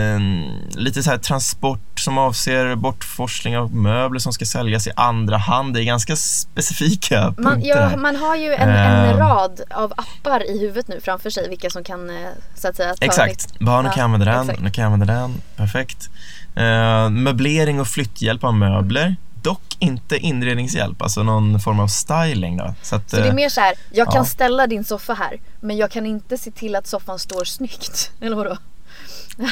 lite 0.75 1.03
så 1.03 1.11
här 1.11 1.19
transport 1.19 2.01
som 2.01 2.19
avser 2.19 2.75
bortforsling 2.75 3.59
av 3.59 3.75
möbler 3.75 4.19
som 4.21 4.33
ska 4.33 4.45
säljas 4.45 4.87
i 4.87 4.91
andra 4.97 5.37
hand. 5.37 5.75
Det 5.75 5.83
är 5.83 5.85
ganska 5.85 6.17
specifika 6.17 7.35
man, 7.39 7.53
punkter 7.53 7.91
ja. 7.91 7.97
Man 7.97 8.17
har 8.17 8.37
ju 8.37 8.55
en, 8.55 8.69
en, 8.69 9.17
rad 9.17 9.61
av 9.71 9.93
appar 9.97 10.51
i 10.51 10.59
huvudet 10.59 10.89
nu 10.89 11.01
framför 11.01 11.31
sig, 11.31 11.49
vilka 11.49 11.71
som 11.71 11.85
kan 11.85 12.11
så 12.55 12.69
att 12.69 12.77
säga 12.77 12.95
ta 12.95 13.05
Exakt, 13.07 13.59
barnen 13.59 13.93
kan 13.93 14.05
använda 14.05 14.27
den, 14.27 14.57
nu 14.61 14.71
kan 14.71 14.85
använda 14.85 15.15
den, 15.15 15.43
perfekt. 15.57 16.09
Uh, 16.57 17.11
möblering 17.11 17.81
och 17.81 17.89
flytthjälp 17.89 18.45
av 18.45 18.55
möbler. 18.55 19.17
Dock 19.47 19.77
inte 19.79 20.19
inredningshjälp, 20.19 21.03
alltså 21.03 21.23
någon 21.23 21.61
form 21.61 21.81
av 21.81 21.89
styling. 21.89 22.57
Då. 22.57 22.75
Så, 22.83 22.97
att, 22.97 23.11
så 23.11 23.17
det 23.17 23.23
är 23.23 23.29
eh, 23.29 23.35
mer 23.35 23.49
så 23.49 23.61
här, 23.61 23.75
jag 23.91 24.07
kan 24.07 24.17
ja. 24.17 24.25
ställa 24.25 24.67
din 24.67 24.85
soffa 24.85 25.15
här 25.15 25.41
men 25.61 25.77
jag 25.77 25.91
kan 25.91 26.07
inte 26.07 26.39
se 26.39 26.51
till 26.51 26.77
att 26.77 26.87
soffan 26.87 27.19
står 27.19 27.45
snyggt. 27.45 28.13
Eller 28.21 28.37
vadå? 28.37 28.57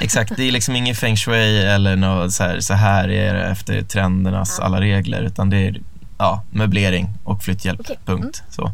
Exakt, 0.02 0.36
det 0.36 0.42
är 0.42 0.52
liksom 0.52 0.76
ingen 0.76 0.94
feng 0.94 1.16
shui 1.16 1.62
eller 1.62 1.96
något 1.96 2.32
så 2.32 2.42
här, 2.44 2.60
så 2.60 2.74
här 2.74 3.08
är 3.08 3.34
det 3.34 3.44
efter 3.44 3.82
trendernas 3.82 4.60
alla 4.60 4.80
regler 4.80 5.22
utan 5.22 5.50
det 5.50 5.56
är 5.56 5.80
ja, 6.18 6.42
möblering 6.50 7.08
och 7.24 7.42
flytthjälp, 7.42 7.80
okay. 7.80 7.96
punkt. 8.04 8.42
Mm. 8.42 8.50
Så. 8.50 8.72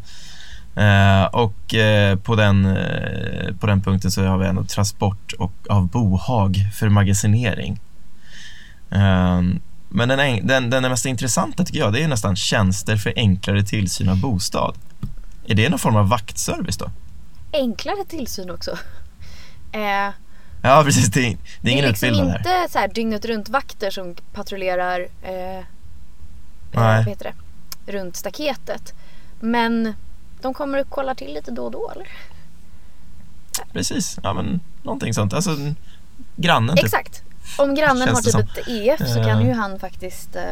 Uh, 0.81 1.25
och 1.25 1.75
uh, 1.75 2.17
på, 2.17 2.37
den, 2.37 2.67
uh, 2.67 3.57
på 3.57 3.67
den 3.67 3.81
punkten 3.81 4.11
så 4.11 4.25
har 4.25 4.39
vi 4.39 4.47
ändå 4.47 4.65
transport 4.65 5.33
och, 5.33 5.53
av 5.69 5.89
bohag 5.89 6.57
för 6.75 6.89
magasinering. 6.89 7.81
Men 9.92 10.09
den, 10.09 10.47
den, 10.47 10.70
den 10.70 10.82
mest 10.82 11.06
intressanta 11.06 11.64
tycker 11.64 11.80
jag 11.80 11.92
det 11.92 12.02
är 12.02 12.09
nästan 12.09 12.37
tjänster 12.37 12.97
för 12.97 13.12
enklare 13.16 13.62
tillsyn 13.62 14.09
av 14.09 14.20
bostad. 14.20 14.75
Är 15.47 15.54
det 15.54 15.68
någon 15.68 15.78
form 15.78 15.97
av 15.97 16.09
vaktservice 16.09 16.76
då? 16.76 16.90
Enklare 17.52 18.04
tillsyn 18.04 18.50
också? 18.50 18.78
Eh, 19.73 20.12
ja 20.62 20.82
precis, 20.85 21.09
det, 21.09 21.26
är, 21.26 21.37
det 21.61 21.68
är 21.68 21.73
ingen 21.73 21.88
liksom 21.88 22.09
utbildad 22.09 22.28
här. 22.28 22.42
Det 22.42 22.50
är 22.50 22.62
inte 22.62 22.73
så 22.73 22.78
här 22.78 22.88
dygnet 22.88 23.25
runt 23.25 23.49
vakter 23.49 23.90
som 23.90 24.14
patrullerar 24.32 25.09
eh, 25.23 25.59
eh, 25.59 25.64
vad 26.73 27.09
heter 27.09 27.25
det? 27.25 27.35
runt 27.92 28.16
staketet. 28.16 28.94
Men 29.40 29.94
de 30.40 30.54
kommer 30.54 30.80
och 30.80 30.88
kollar 30.88 31.14
till 31.14 31.35
lite 31.35 31.50
då 31.50 31.64
och 31.64 31.70
då 31.70 31.90
eller? 31.90 32.09
Precis, 33.73 34.18
ja 34.23 34.32
men 34.32 34.61
någonting 34.82 35.14
sånt. 35.14 35.32
Alltså 35.32 35.56
grannen 36.37 36.76
typ. 36.76 36.90
Om 37.59 37.75
grannen 37.75 38.09
har 38.09 38.23
typ 38.23 38.35
ett 38.35 38.69
EF 38.69 39.09
så 39.09 39.25
kan 39.25 39.47
ju 39.47 39.52
han 39.52 39.78
faktiskt 39.78 40.37
uh, 40.37 40.42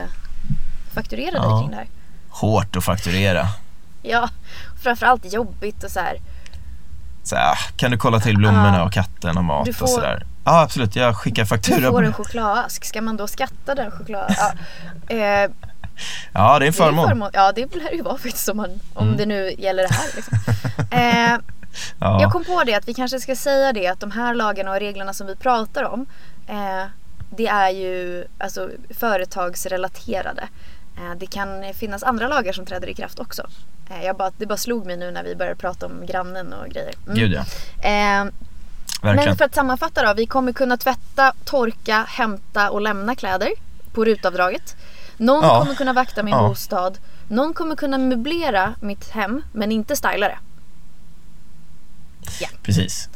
fakturera 0.94 1.34
ja. 1.34 1.42
dig 1.42 1.60
kring 1.60 1.70
det 1.70 1.76
här. 1.76 1.86
Hårt 2.30 2.76
att 2.76 2.84
fakturera. 2.84 3.48
Ja, 4.02 4.28
framförallt 4.82 5.32
jobbigt 5.32 5.84
och 5.84 5.90
så 5.90 6.00
här. 6.00 6.16
Så 7.24 7.36
här, 7.36 7.58
kan 7.76 7.90
du 7.90 7.96
kolla 7.98 8.20
till 8.20 8.36
blommorna 8.36 8.84
och 8.84 8.92
katten 8.92 9.38
och 9.38 9.44
mat 9.44 9.76
får, 9.76 9.84
och 9.84 9.88
sådär. 9.88 10.26
Ja, 10.44 10.60
absolut. 10.62 10.96
Jag 10.96 11.16
skickar 11.16 11.44
faktura 11.44 11.76
Du 11.80 11.90
får 11.90 12.02
en 12.02 12.12
chokladask. 12.12 12.84
Ska 12.84 13.02
man 13.02 13.16
då 13.16 13.26
skatta 13.26 13.74
den 13.74 13.90
choklad? 13.90 14.34
Ja, 14.38 14.52
eh, 15.16 15.50
Ja, 16.32 16.40
det 16.40 16.40
är 16.42 16.54
en 16.54 16.60
det 16.60 16.66
är 16.66 16.72
förmån. 16.72 17.08
förmån. 17.08 17.30
Ja, 17.32 17.52
det 17.52 17.74
lär 17.74 17.92
ju 17.92 18.02
vara 18.02 18.18
faktiskt 18.18 18.48
om, 18.48 18.56
man, 18.56 18.80
om 18.94 19.06
Mm. 19.06 19.16
det 19.16 19.26
nu 19.26 19.54
gäller 19.58 19.82
det 19.82 19.94
här. 19.94 20.06
Liksom. 20.16 20.38
Eh, 20.90 21.38
Ja. 21.98 22.20
Jag 22.22 22.32
kom 22.32 22.44
på 22.44 22.64
det 22.64 22.74
att 22.74 22.88
vi 22.88 22.94
kanske 22.94 23.20
ska 23.20 23.36
säga 23.36 23.72
det 23.72 23.86
att 23.86 24.00
de 24.00 24.10
här 24.10 24.34
lagarna 24.34 24.70
och 24.70 24.80
reglerna 24.80 25.12
som 25.12 25.26
vi 25.26 25.36
pratar 25.36 25.84
om 25.84 26.06
eh, 26.48 26.84
det 27.30 27.46
är 27.46 27.70
ju 27.70 28.24
alltså, 28.38 28.70
företagsrelaterade. 28.90 30.48
Eh, 30.96 31.14
det 31.18 31.26
kan 31.26 31.74
finnas 31.74 32.02
andra 32.02 32.28
lagar 32.28 32.52
som 32.52 32.66
träder 32.66 32.88
i 32.88 32.94
kraft 32.94 33.18
också. 33.18 33.46
Eh, 33.90 34.04
jag 34.04 34.16
bara, 34.16 34.30
det 34.36 34.46
bara 34.46 34.56
slog 34.56 34.86
mig 34.86 34.96
nu 34.96 35.10
när 35.10 35.24
vi 35.24 35.34
började 35.36 35.56
prata 35.56 35.86
om 35.86 36.06
grannen 36.06 36.52
och 36.52 36.68
grejer. 36.68 36.94
Mm. 37.06 37.18
Gud 37.18 37.32
ja, 37.32 37.44
Eh, 37.88 38.26
men 39.02 39.36
för 39.36 39.44
att 39.44 39.54
sammanfatta 39.54 40.06
då, 40.06 40.14
vi 40.14 40.26
kommer 40.26 40.52
kunna 40.52 40.76
tvätta, 40.76 41.32
torka, 41.44 42.06
hämta 42.08 42.70
och 42.70 42.80
lämna 42.80 43.14
kläder 43.14 43.50
på 43.92 44.04
rutavdraget. 44.04 44.76
Någon 45.16 45.44
Ja. 45.44 45.60
kommer 45.60 45.74
kunna 45.74 45.92
vakta 45.92 46.22
min 46.22 46.34
Ja. 46.34 46.48
bostad. 46.48 46.98
Någon 47.28 47.54
kommer 47.54 47.76
kunna 47.76 47.98
möblera 47.98 48.74
mitt 48.80 49.10
hem 49.10 49.42
men 49.52 49.72
inte 49.72 49.96
styla 49.96 50.28
det. 50.28 50.38
Precis. 52.62 53.08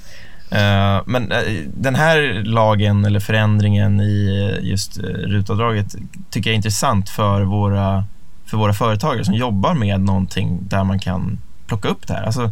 Eh, 0.52 1.02
men 1.06 1.32
eh, 1.32 1.38
den 1.74 1.94
här 1.94 2.42
lagen 2.44 3.04
eller 3.04 3.20
förändringen 3.20 4.00
i 4.00 4.48
eh, 4.52 4.68
just 4.68 4.98
rutavdraget 4.98 5.94
tycker 6.30 6.50
jag 6.50 6.54
är 6.54 6.56
intressant 6.56 7.08
för 7.08 7.42
våra, 7.42 8.04
för 8.46 8.56
våra 8.56 8.72
företagare 8.72 9.24
som 9.24 9.34
jobbar 9.34 9.74
med 9.74 10.00
någonting 10.00 10.58
där 10.62 10.84
man 10.84 10.98
kan 10.98 11.38
plocka 11.66 11.88
upp 11.88 12.06
det 12.06 12.14
här. 12.14 12.22
Alltså, 12.22 12.50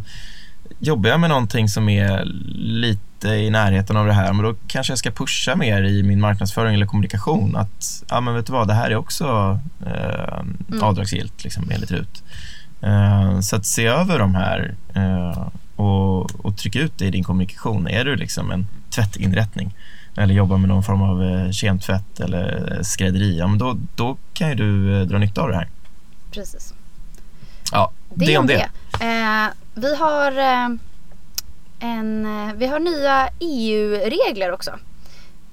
jobbar 0.79 1.09
jag 1.09 1.19
med 1.19 1.29
någonting 1.29 1.69
som 1.69 1.89
är 1.89 2.23
lite 2.55 3.29
i 3.29 3.49
närheten 3.49 3.97
av 3.97 4.05
det 4.05 4.13
här, 4.13 4.33
men 4.33 4.45
då 4.45 4.55
kanske 4.67 4.91
jag 4.91 4.97
ska 4.97 5.11
pusha 5.11 5.55
mer 5.55 5.83
i 5.83 6.03
min 6.03 6.19
marknadsföring 6.19 6.75
eller 6.75 6.85
kommunikation 6.85 7.55
att, 7.55 8.03
ja 8.09 8.21
men 8.21 8.33
vet 8.33 8.45
du 8.45 8.53
vad, 8.53 8.67
det 8.67 8.73
här 8.73 8.91
är 8.91 8.95
också 8.95 9.59
eh, 9.85 10.83
avdragsgillt 10.83 11.43
liksom, 11.43 11.71
enligt 11.71 11.91
RUT. 11.91 12.23
Eh, 12.81 13.39
så 13.39 13.55
att 13.55 13.65
se 13.65 13.85
över 13.85 14.19
de 14.19 14.35
här 14.35 14.75
eh, 14.93 15.47
och, 15.81 16.45
och 16.45 16.57
trycka 16.57 16.79
ut 16.79 16.97
det 16.97 17.05
i 17.05 17.11
din 17.11 17.23
kommunikation. 17.23 17.87
Är 17.87 18.05
du 18.05 18.15
liksom 18.15 18.51
en 18.51 18.67
tvättinrättning 18.89 19.75
eller 20.17 20.33
jobbar 20.33 20.57
med 20.57 20.69
någon 20.69 20.83
form 20.83 21.01
av 21.01 21.23
eh, 21.23 21.51
kemtvätt 21.51 22.19
eller 22.19 22.75
eh, 22.77 22.81
skrädderi, 22.81 23.37
ja, 23.37 23.47
men 23.47 23.57
då, 23.57 23.77
då 23.95 24.17
kan 24.33 24.49
ju 24.49 24.55
du 24.55 24.99
eh, 25.01 25.07
dra 25.07 25.17
nytta 25.17 25.41
av 25.41 25.49
det 25.49 25.55
här. 25.55 25.67
Precis. 26.31 26.73
Ja, 27.71 27.91
Det, 28.09 28.25
det 28.25 28.37
om 28.37 28.47
det. 28.47 28.69
det. 28.99 29.05
Eh, 29.05 29.47
vi 29.73 29.95
har 29.95 30.31
en, 31.79 32.27
vi 32.57 32.67
har 32.67 32.79
nya 32.79 33.29
EU-regler 33.39 34.51
också 34.51 34.71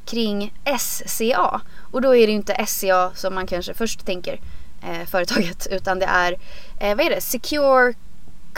kring 0.06 0.52
SCA. 0.78 1.60
Och 1.78 2.02
då 2.02 2.16
är 2.16 2.26
det 2.26 2.32
ju 2.32 2.36
inte 2.36 2.66
SCA 2.66 3.10
som 3.14 3.34
man 3.34 3.46
kanske 3.46 3.74
först 3.74 4.06
tänker 4.06 4.40
eh, 4.82 5.06
företaget 5.06 5.66
utan 5.70 5.98
det 5.98 6.06
är, 6.06 6.32
eh, 6.80 6.96
vad 6.96 7.06
är 7.06 7.10
det? 7.10 7.20
Secure 7.20 7.94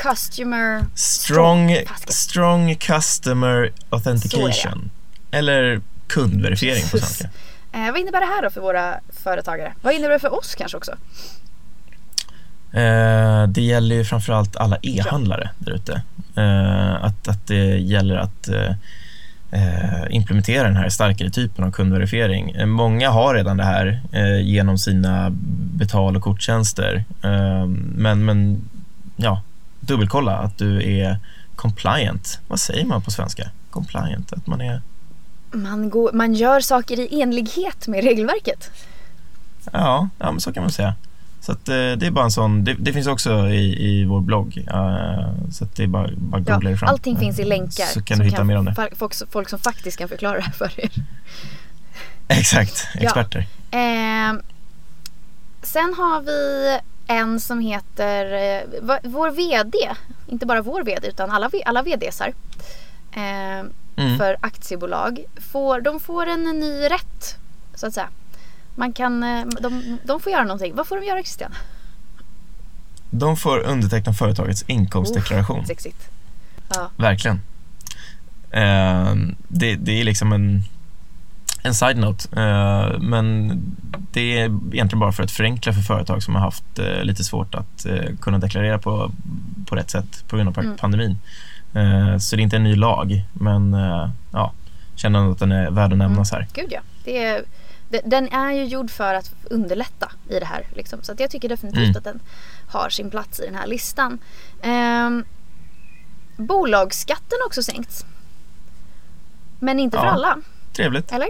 Customer 0.03 0.87
Strong, 0.95 1.77
strong 2.07 2.75
customer 2.75 3.71
authentication. 3.91 4.91
Eller 5.31 5.81
kundverifiering 6.07 6.83
på 6.83 6.99
svenska. 6.99 7.29
Eh, 7.73 7.93
vad 7.93 8.01
innebär 8.01 8.21
det 8.21 8.27
här 8.27 8.43
då 8.43 8.51
för 8.51 8.61
våra 8.61 9.01
företagare? 9.09 9.73
Vad 9.83 9.95
innebär 9.95 10.13
det 10.13 10.19
för 10.19 10.39
oss 10.39 10.55
kanske 10.55 10.77
också? 10.77 10.93
Eh, 12.73 13.47
det 13.49 13.63
gäller 13.63 13.97
ju 13.97 14.05
framförallt 14.05 14.57
alla 14.57 14.79
e-handlare 14.83 15.51
där 15.59 15.73
ute. 15.73 16.03
Eh, 16.37 17.05
att, 17.05 17.29
att 17.29 17.47
det 17.47 17.79
gäller 17.79 18.17
att 18.17 18.49
eh, 18.49 18.75
eh, 19.51 20.07
implementera 20.11 20.63
den 20.63 20.77
här 20.77 20.89
starkare 20.89 21.31
typen 21.31 21.65
av 21.65 21.71
kundverifiering. 21.71 22.51
Eh, 22.51 22.67
många 22.67 23.11
har 23.11 23.35
redan 23.35 23.57
det 23.57 23.65
här 23.65 24.01
genom 24.43 24.79
sina 24.79 25.31
betal 25.75 26.17
och 26.17 26.23
korttjänster. 26.23 27.05
Men, 27.97 28.25
men 28.25 28.69
ja, 29.17 29.43
dubbelkolla 29.81 30.37
att 30.39 30.59
du 30.59 30.99
är 31.01 31.19
compliant. 31.57 32.41
Vad 32.49 32.61
säger 32.61 32.85
man 32.87 33.03
på 33.03 33.11
svenska? 33.11 33.51
Compliant, 33.71 34.33
att 34.33 34.47
man 34.47 34.61
är... 34.61 34.83
Man, 35.53 35.91
går, 35.91 36.13
man 36.13 36.35
gör 36.35 36.61
saker 36.61 37.01
i 37.15 37.21
enlighet 37.23 37.89
med 37.89 38.05
regelverket. 38.05 38.71
Ja, 39.73 40.09
ja 40.19 40.31
men 40.33 40.41
så 40.41 40.53
kan 40.53 40.63
man 40.63 40.73
säga. 40.73 40.95
Så 41.41 41.53
att, 41.53 41.69
eh, 41.69 41.75
det 41.75 42.07
är 42.07 42.11
bara 42.11 42.25
en 42.25 42.31
sån, 42.31 42.65
det, 42.65 42.75
det 42.79 42.93
finns 42.93 43.07
också 43.07 43.49
i, 43.49 43.87
i 43.91 44.05
vår 44.05 44.21
blogg. 44.21 44.59
eh, 44.71 45.29
så 45.53 45.67
det 45.77 45.83
är 45.83 45.87
bara, 45.87 46.09
bara 46.17 46.43
Ja, 46.47 46.55
googla 46.55 46.71
det 46.71 46.77
fram. 46.77 46.89
allting 46.89 47.19
finns 47.19 47.39
i 47.39 47.43
Eh, 47.43 47.49
länkar. 47.49 47.85
Så 47.87 48.03
kan 48.03 48.19
du 48.19 48.25
hitta 48.25 48.45
mer 48.45 48.57
om 48.57 48.65
det. 48.65 48.75
Folk, 48.75 49.15
folk 49.31 49.49
som 49.49 49.59
faktiskt 49.59 49.99
kan 49.99 50.09
förklara 50.09 50.37
det 50.37 50.43
här 50.45 50.53
för 50.53 50.81
er. 50.81 50.91
Exakt, 52.29 52.89
experter. 52.95 53.47
Eh, 53.71 54.33
sen 55.63 55.95
har 55.99 56.21
vi 56.21 56.79
en 57.11 57.41
som 57.41 57.61
heter 57.61 58.25
eh, 58.33 58.99
vår 59.03 59.31
VD, 59.31 59.79
inte 60.27 60.47
bara 60.47 60.63
vår 60.63 60.83
VD 60.83 61.09
utan 61.09 61.31
alla, 61.31 61.51
alla 61.67 61.83
VDsar 61.83 62.35
eh, 63.13 63.67
Mm. 63.97 64.19
för 64.19 64.37
aktiebolag. 64.41 65.25
Får, 65.53 65.81
de 65.81 66.01
får 66.01 66.27
en 66.27 66.43
ny 66.43 66.83
rätt 66.91 67.37
så 67.75 67.87
att 67.87 67.95
säga. 67.95 68.09
Man 68.75 68.93
kan, 68.93 69.23
eh, 69.23 69.45
de, 69.61 69.99
de 70.05 70.21
får 70.21 70.33
göra 70.33 70.43
någonting. 70.45 70.75
Vad 70.75 70.87
får 70.87 70.97
de 70.97 71.07
göra 71.07 71.23
Christian? 71.23 71.55
De 73.11 73.37
får 73.37 73.59
underteckna 73.59 74.13
företagets 74.15 74.63
inkomstdeklaration. 74.67 75.61
Oh, 75.61 75.65
sexigt. 75.65 76.09
Ja, 76.75 76.91
Verkligen. 76.97 77.41
Eh, 78.51 79.15
det, 79.49 79.75
det 79.77 80.01
är 80.01 80.05
liksom 80.05 80.33
en, 80.33 80.63
en 81.63 81.75
side-note. 81.75 82.41
Eh, 82.41 82.99
men 83.01 83.49
det 84.13 84.39
är 84.41 84.45
egentligen 84.45 84.99
bara 85.01 85.13
för 85.13 85.23
att 85.23 85.31
förenkla 85.31 85.73
för 85.73 85.81
företag 85.81 86.23
som 86.23 86.35
har 86.35 86.43
haft 86.43 86.79
eh, 86.79 87.03
lite 87.05 87.25
svårt 87.25 87.55
att 87.55 87.87
eh, 87.87 88.17
kunna 88.21 88.39
deklarera 88.39 88.79
på, 88.79 89.13
på 89.67 89.77
rätt 89.77 89.91
sätt 89.91 90.25
på 90.29 90.37
grund 90.37 90.49
av 90.49 90.59
Mm. 90.65 90.77
pandemin. 90.77 91.19
Eh, 91.75 92.19
så 92.19 92.37
det 92.37 92.41
är 92.41 92.45
inte 92.45 92.57
en 92.57 92.65
ny 92.65 92.77
lag, 92.77 93.23
men 93.33 93.73
ja, 94.33 94.53
känner 94.95 95.31
att 95.33 95.39
den 95.39 95.53
är 95.53 95.71
värd 95.71 95.93
att 95.93 95.99
nämnas 95.99 96.33
här. 96.33 96.47
gud 96.55 96.69
ja. 96.71 96.81
Det 97.05 97.25
är, 97.25 97.45
de- 97.91 98.03
den 98.05 98.33
är 98.33 98.53
ju 98.53 98.65
gjord 98.65 98.91
för 98.91 99.15
att 99.15 99.33
underlätta 99.51 100.13
i 100.29 100.39
det 100.39 100.47
här. 100.47 100.63
Liksom. 100.77 100.99
Så 101.03 101.15
jag 101.19 101.31
tycker 101.31 101.49
definitivt 101.49 101.83
Mm. 101.85 101.97
att 101.97 102.05
den 102.05 102.21
har 102.67 102.89
sin 102.91 103.11
plats 103.11 103.41
i 103.41 103.47
den 103.47 103.55
här 103.55 103.67
listan. 103.67 104.19
Ehm, 104.63 105.25
bolagsskatten 106.37 107.39
har 107.41 107.47
också 107.47 107.63
sänkts. 107.63 108.05
Men 109.59 109.81
inte 109.81 109.99
för 109.99 110.05
Ja. 110.07 110.11
alla, 110.13 110.37
Trevligt. 110.73 111.13
eller? 111.13 111.29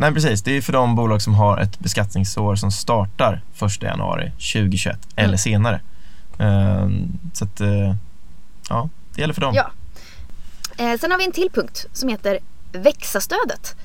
Nej, 0.00 0.12
precis. 0.12 0.42
Det 0.42 0.56
är 0.56 0.62
för 0.62 0.72
de 0.72 0.94
bolag 0.94 1.22
som 1.22 1.34
har 1.34 1.58
ett 1.58 1.78
beskattningsår 1.78 2.56
som 2.56 2.70
startar 2.70 3.42
1 3.62 3.82
januari 3.82 4.32
2021 4.38 4.98
Mm. 5.16 5.28
eller 5.28 5.36
senare. 5.36 5.80
Eh, 6.38 6.88
så 7.32 7.44
att, 7.44 7.60
eh, 7.60 7.94
ja, 8.68 8.88
det 9.14 9.20
gäller 9.20 9.34
för 9.34 9.40
dem. 9.40 9.54
Ja. 9.54 9.70
Eh, 10.84 10.98
sen 11.00 11.10
har 11.10 11.18
vi 11.18 11.24
en 11.24 11.32
till 11.32 11.50
punkt 11.54 11.86
som 11.92 12.08
heter 12.08 12.38
växa-stödet. 12.72 13.76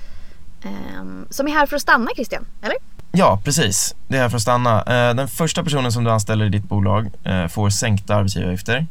Ehm, 0.64 1.26
som 1.30 1.48
är 1.48 1.52
här 1.52 1.66
för 1.66 1.76
att 1.76 1.82
stanna 1.82 2.10
Christian, 2.16 2.46
eller? 2.62 2.76
Ja, 3.12 3.42
precis. 3.44 3.96
Det 4.08 4.18
är 4.18 4.22
här 4.22 4.30
för 4.30 4.36
att 4.36 4.42
stanna. 4.42 4.82
Eh, 4.82 5.16
Den 5.16 5.28
första 5.28 5.64
personen 5.64 5.92
som 5.92 6.04
du 6.04 6.12
anställer 6.12 6.46
i 6.46 6.50
ditt 6.50 6.70
bolag 6.70 7.10
får 7.50 7.70
sänkta 7.70 8.16
arbetsgivaravgifter. 8.16 8.88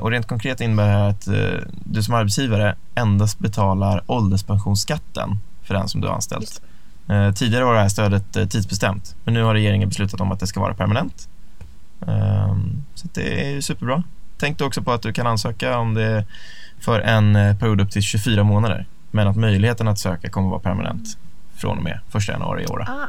Och 0.00 0.10
rent 0.10 0.28
konkret 0.28 0.60
innebär 0.60 0.84
det 0.86 0.92
här 0.92 1.08
att 1.08 1.28
du 1.84 2.02
som 2.02 2.14
arbetsgivare 2.14 2.76
endast 2.94 3.38
betalar 3.38 4.02
ålderspensionsskatten 4.06 5.38
för 5.64 5.74
den 5.74 5.88
som 5.88 6.00
du 6.00 6.06
har 6.08 6.14
anställt. 6.14 6.62
Eh, 7.08 7.32
Tidigare 7.32 7.64
var 7.64 7.74
det 7.74 7.80
här 7.80 7.88
stödet 7.88 8.36
eh, 8.36 8.46
tidsbestämt, 8.46 9.14
men 9.24 9.34
nu 9.34 9.42
har 9.42 9.54
regeringen 9.54 9.88
beslutat 9.88 10.20
om 10.20 10.32
att 10.32 10.40
det 10.40 10.46
ska 10.46 10.60
vara 10.60 10.74
permanent. 10.74 11.28
Ehm, 12.06 12.84
Så 12.94 13.08
det 13.14 13.44
är 13.46 13.50
ju 13.50 13.62
superbra. 13.62 14.02
Tänk 14.38 14.58
då 14.58 14.64
också 14.66 14.82
på 14.82 14.92
att 14.92 15.02
du 15.02 15.12
kan 15.12 15.26
ansöka 15.26 15.78
om 15.78 15.94
det 15.94 16.24
för 16.80 17.00
en 17.00 17.36
eh, 17.36 17.56
period 17.58 17.80
upp 17.80 17.90
till 17.90 18.02
24 18.02 18.44
månader, 18.44 18.86
men 19.10 19.28
att 19.28 19.36
möjligheten 19.36 19.88
att 19.88 19.98
söka 19.98 20.30
kommer 20.30 20.48
att 20.48 20.50
vara 20.50 20.60
permanent 20.60 21.18
från 21.56 21.78
och 21.78 21.84
med 21.84 22.00
1 22.14 22.28
januari 22.28 22.62
i 22.62 22.66
år. 22.66 22.86
Ah. 22.88 23.06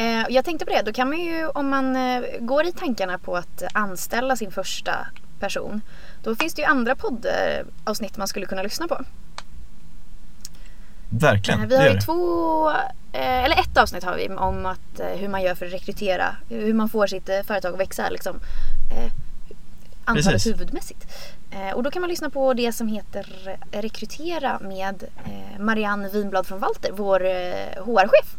Eh, 0.00 0.26
jag 0.28 0.44
tänkte 0.44 0.64
på 0.64 0.70
det, 0.72 0.82
då 0.82 0.92
kan 0.92 1.08
man 1.08 1.18
ju 1.18 1.46
om 1.46 1.68
man 1.68 1.96
eh, 1.96 2.22
går 2.40 2.66
i 2.66 2.72
tankarna 2.72 3.18
på 3.18 3.36
att 3.36 3.62
anställa 3.74 4.36
sin 4.36 4.50
första 4.52 4.92
person. 5.40 5.80
Då 6.22 6.36
finns 6.36 6.54
det 6.54 6.62
ju 6.62 6.68
andra 6.68 6.94
poddavsnitt 6.94 8.16
man 8.16 8.28
skulle 8.28 8.46
kunna 8.46 8.62
lyssna 8.62 8.88
på. 8.88 9.04
Verkligen, 11.10 11.68
vi 11.68 11.76
har 11.76 11.88
ju 11.88 12.00
två, 12.00 12.70
eh, 13.12 13.44
eller 13.44 13.60
ett 13.60 13.76
avsnitt 13.76 14.04
har 14.04 14.16
vi 14.16 14.28
om 14.28 14.66
att, 14.66 15.00
eh, 15.00 15.06
hur 15.06 15.28
man 15.28 15.42
gör 15.42 15.54
för 15.54 15.66
att 15.66 15.72
rekrytera, 15.72 16.36
hur 16.48 16.74
man 16.74 16.88
får 16.88 17.06
sitt 17.06 17.28
eh, 17.28 17.42
företag 17.42 17.74
att 17.74 17.80
växa 17.80 18.08
liksom, 18.10 18.40
antalet 20.04 20.32
Precis. 20.32 20.52
huvudmässigt. 20.52 21.06
Och 21.74 21.82
då 21.82 21.90
kan 21.90 22.02
man 22.02 22.10
lyssna 22.10 22.30
på 22.30 22.54
det 22.54 22.72
som 22.72 22.88
heter 22.88 23.26
Rekrytera 23.72 24.58
med 24.58 25.04
Marianne 25.58 26.08
Winblad 26.08 26.46
från 26.46 26.58
Walter, 26.58 26.92
vår 26.92 27.20
HR-chef. 27.84 28.36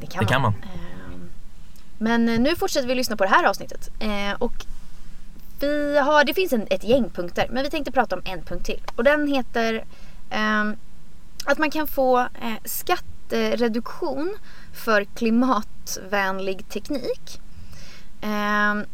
Det 0.00 0.06
kan 0.06 0.24
Det 0.24 0.28
kan 0.28 0.42
man. 0.42 0.52
Ehm, 0.52 1.30
Men 1.98 2.24
nu 2.24 2.56
fortsätter 2.56 2.88
vi 2.88 2.94
lyssna 2.94 3.16
på 3.16 3.24
det 3.24 3.30
här 3.30 3.44
avsnittet. 3.44 3.90
Och 4.38 4.66
vi 5.60 5.98
har, 5.98 6.24
det 6.24 6.34
finns 6.34 6.52
en, 6.52 6.66
ett 6.70 6.84
gäng 6.84 7.10
punkter 7.10 7.46
men 7.50 7.62
vi 7.62 7.70
tänkte 7.70 7.92
prata 7.92 8.16
om 8.16 8.22
en 8.24 8.42
punkt 8.42 8.66
till. 8.66 8.80
Och 8.96 9.04
den 9.04 9.26
heter 9.28 9.84
att 11.46 11.58
man 11.58 11.70
kan 11.70 11.86
få 11.86 12.18
eh, 12.18 12.54
skattereduktion 12.64 14.36
för 14.72 15.04
klimatvänlig 15.04 16.68
teknik. 16.68 17.40
Ehm, 18.20 18.84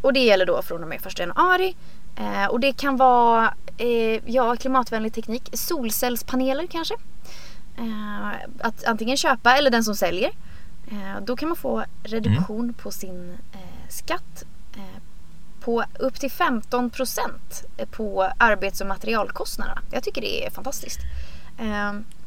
och 0.00 0.12
det 0.12 0.20
gäller 0.20 0.46
då 0.46 0.62
från 0.62 0.82
och 0.82 0.88
med 0.88 1.06
1 1.06 1.18
januari. 1.18 1.76
Eh, 2.16 2.46
och 2.46 2.60
det 2.60 2.72
kan 2.72 2.96
vara 2.96 3.54
eh, 3.76 4.20
ja, 4.26 4.56
klimatvänlig 4.56 5.14
teknik, 5.14 5.48
solcellspaneler 5.52 6.66
kanske. 6.66 6.94
Att 8.60 8.84
antingen 8.84 9.16
köpa 9.16 9.56
eller 9.56 9.70
den 9.70 9.84
som 9.84 9.94
säljer. 9.94 10.30
Då 11.22 11.36
kan 11.36 11.48
man 11.48 11.56
få 11.56 11.84
reduktion 12.02 12.60
mm. 12.60 12.74
på 12.74 12.90
sin 12.90 13.38
skatt 13.88 14.44
på 15.68 15.84
upp 15.98 16.20
till 16.20 16.30
15 16.30 16.90
procent 16.90 17.64
på 17.90 18.32
arbets 18.38 18.80
och 18.80 18.86
materialkostnaderna. 18.86 19.80
Jag 19.90 20.02
tycker 20.02 20.20
det 20.20 20.46
är 20.46 20.50
fantastiskt. 20.50 21.00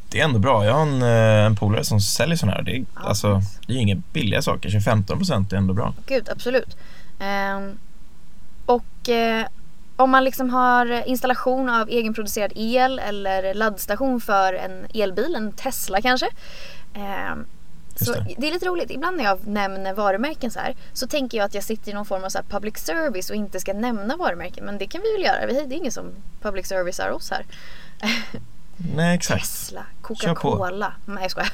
Det 0.10 0.20
är 0.20 0.24
ändå 0.24 0.40
bra. 0.40 0.66
Jag 0.66 0.74
har 0.74 0.82
en, 0.82 1.02
en 1.02 1.56
polare 1.56 1.84
som 1.84 2.02
säljer 2.02 2.38
sådana 2.38 2.56
här. 2.56 2.64
Det 2.64 2.72
är, 2.72 2.86
ja, 2.96 3.02
alltså, 3.02 3.42
det 3.68 3.74
är 3.74 3.78
inga 3.78 3.96
billiga 4.14 4.42
saker, 4.42 4.70
så 4.70 4.82
15 4.82 5.18
procent 5.18 5.54
är 5.54 5.58
ändå 5.58 5.74
bra. 5.74 5.94
Gud, 6.06 6.30
absolut. 6.30 6.78
Och 8.66 9.10
om 9.96 10.10
man 10.10 10.24
liksom 10.24 10.50
har 10.50 11.08
installation 11.08 11.70
av 11.70 11.90
egenproducerad 11.90 12.52
el 12.56 13.00
eller 13.00 13.54
laddstation 13.54 14.22
för 14.22 14.54
en 14.54 14.88
elbil, 14.94 15.36
en 15.36 15.52
Tesla 15.52 16.02
kanske. 16.02 16.28
Eh, 18.00 18.06
så 18.06 18.14
det. 18.14 18.36
det. 18.38 18.48
är 18.48 18.52
lite 18.52 18.66
roligt. 18.66 18.92
Ibland 18.92 19.18
när 19.18 19.24
jag 19.24 19.48
nämner 19.48 19.94
varumärken 19.94 20.52
så 20.52 20.60
här 20.60 20.76
så 20.94 21.08
tänker 21.08 21.38
jag 21.38 21.46
att 21.46 21.54
jag 21.54 21.64
sitter 21.64 21.92
i 21.92 21.94
någon 21.94 22.06
form 22.06 22.24
av 22.24 22.30
så 22.30 22.40
public 22.50 22.78
service 22.78 23.30
och 23.30 23.36
inte 23.36 23.60
ska 23.60 23.74
nämna 23.74 24.18
varumärken. 24.18 24.66
Men 24.66 24.78
det 24.78 24.88
kan 24.88 25.02
vi 25.02 25.12
väl 25.12 25.26
göra. 25.26 25.46
Det 25.68 25.76
är 25.76 25.78
ingen 25.78 25.92
som 25.92 26.06
public 26.42 26.68
service 26.68 27.00
är 27.00 27.12
oss 27.12 27.32
här. 27.32 27.46
Nej, 28.96 29.16
exakt. 29.16 29.42
Tesla, 29.42 29.86
Coca-Cola. 30.02 30.94
Nej, 31.06 31.18
jag 31.22 31.32
skojar. 31.32 31.50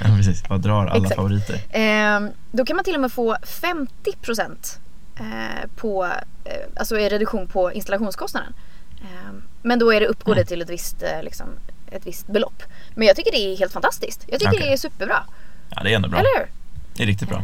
ja, 0.00 0.06
precis. 0.16 0.42
Vad 0.48 0.60
drar 0.60 0.86
alla 0.86 0.96
exakt. 0.96 1.16
favoriter? 1.16 1.54
Eh, 1.70 2.30
då 2.50 2.64
kan 2.64 2.76
man 2.76 2.84
till 2.84 2.94
och 2.94 3.00
med 3.00 3.12
få 3.12 3.36
50 3.42 4.12
procent 4.12 4.80
Eh, 5.20 5.68
på, 5.76 6.04
eh, 6.44 6.66
alltså 6.76 6.98
är 6.98 7.10
reduktion 7.10 7.48
på 7.48 7.72
installationskostnaden. 7.72 8.54
Eh, 9.00 9.32
men 9.62 9.78
då 9.78 9.92
är 9.92 10.00
det 10.00 10.06
uppgår 10.06 10.34
det 10.34 10.40
mm. 10.40 10.46
till 10.46 10.62
ett 10.62 10.70
visst, 10.70 11.04
liksom, 11.22 11.46
ett 11.90 12.06
visst 12.06 12.26
belopp. 12.26 12.62
Men 12.96 13.06
jag 13.06 13.16
tycker 13.16 13.32
det 13.32 13.38
är 13.38 13.56
helt 13.56 13.72
fantastiskt. 13.72 14.24
Jag 14.26 14.40
tycker 14.40 14.52
okay. 14.52 14.66
det 14.66 14.72
är 14.72 14.76
superbra. 14.76 15.24
Ja, 15.70 15.82
det 15.82 15.92
är 15.92 15.96
ändå 15.96 16.08
bra. 16.08 16.18
Eller 16.18 16.38
hur? 16.38 16.46
Det 16.94 17.02
är 17.02 17.06
riktigt 17.06 17.28
bra. 17.28 17.42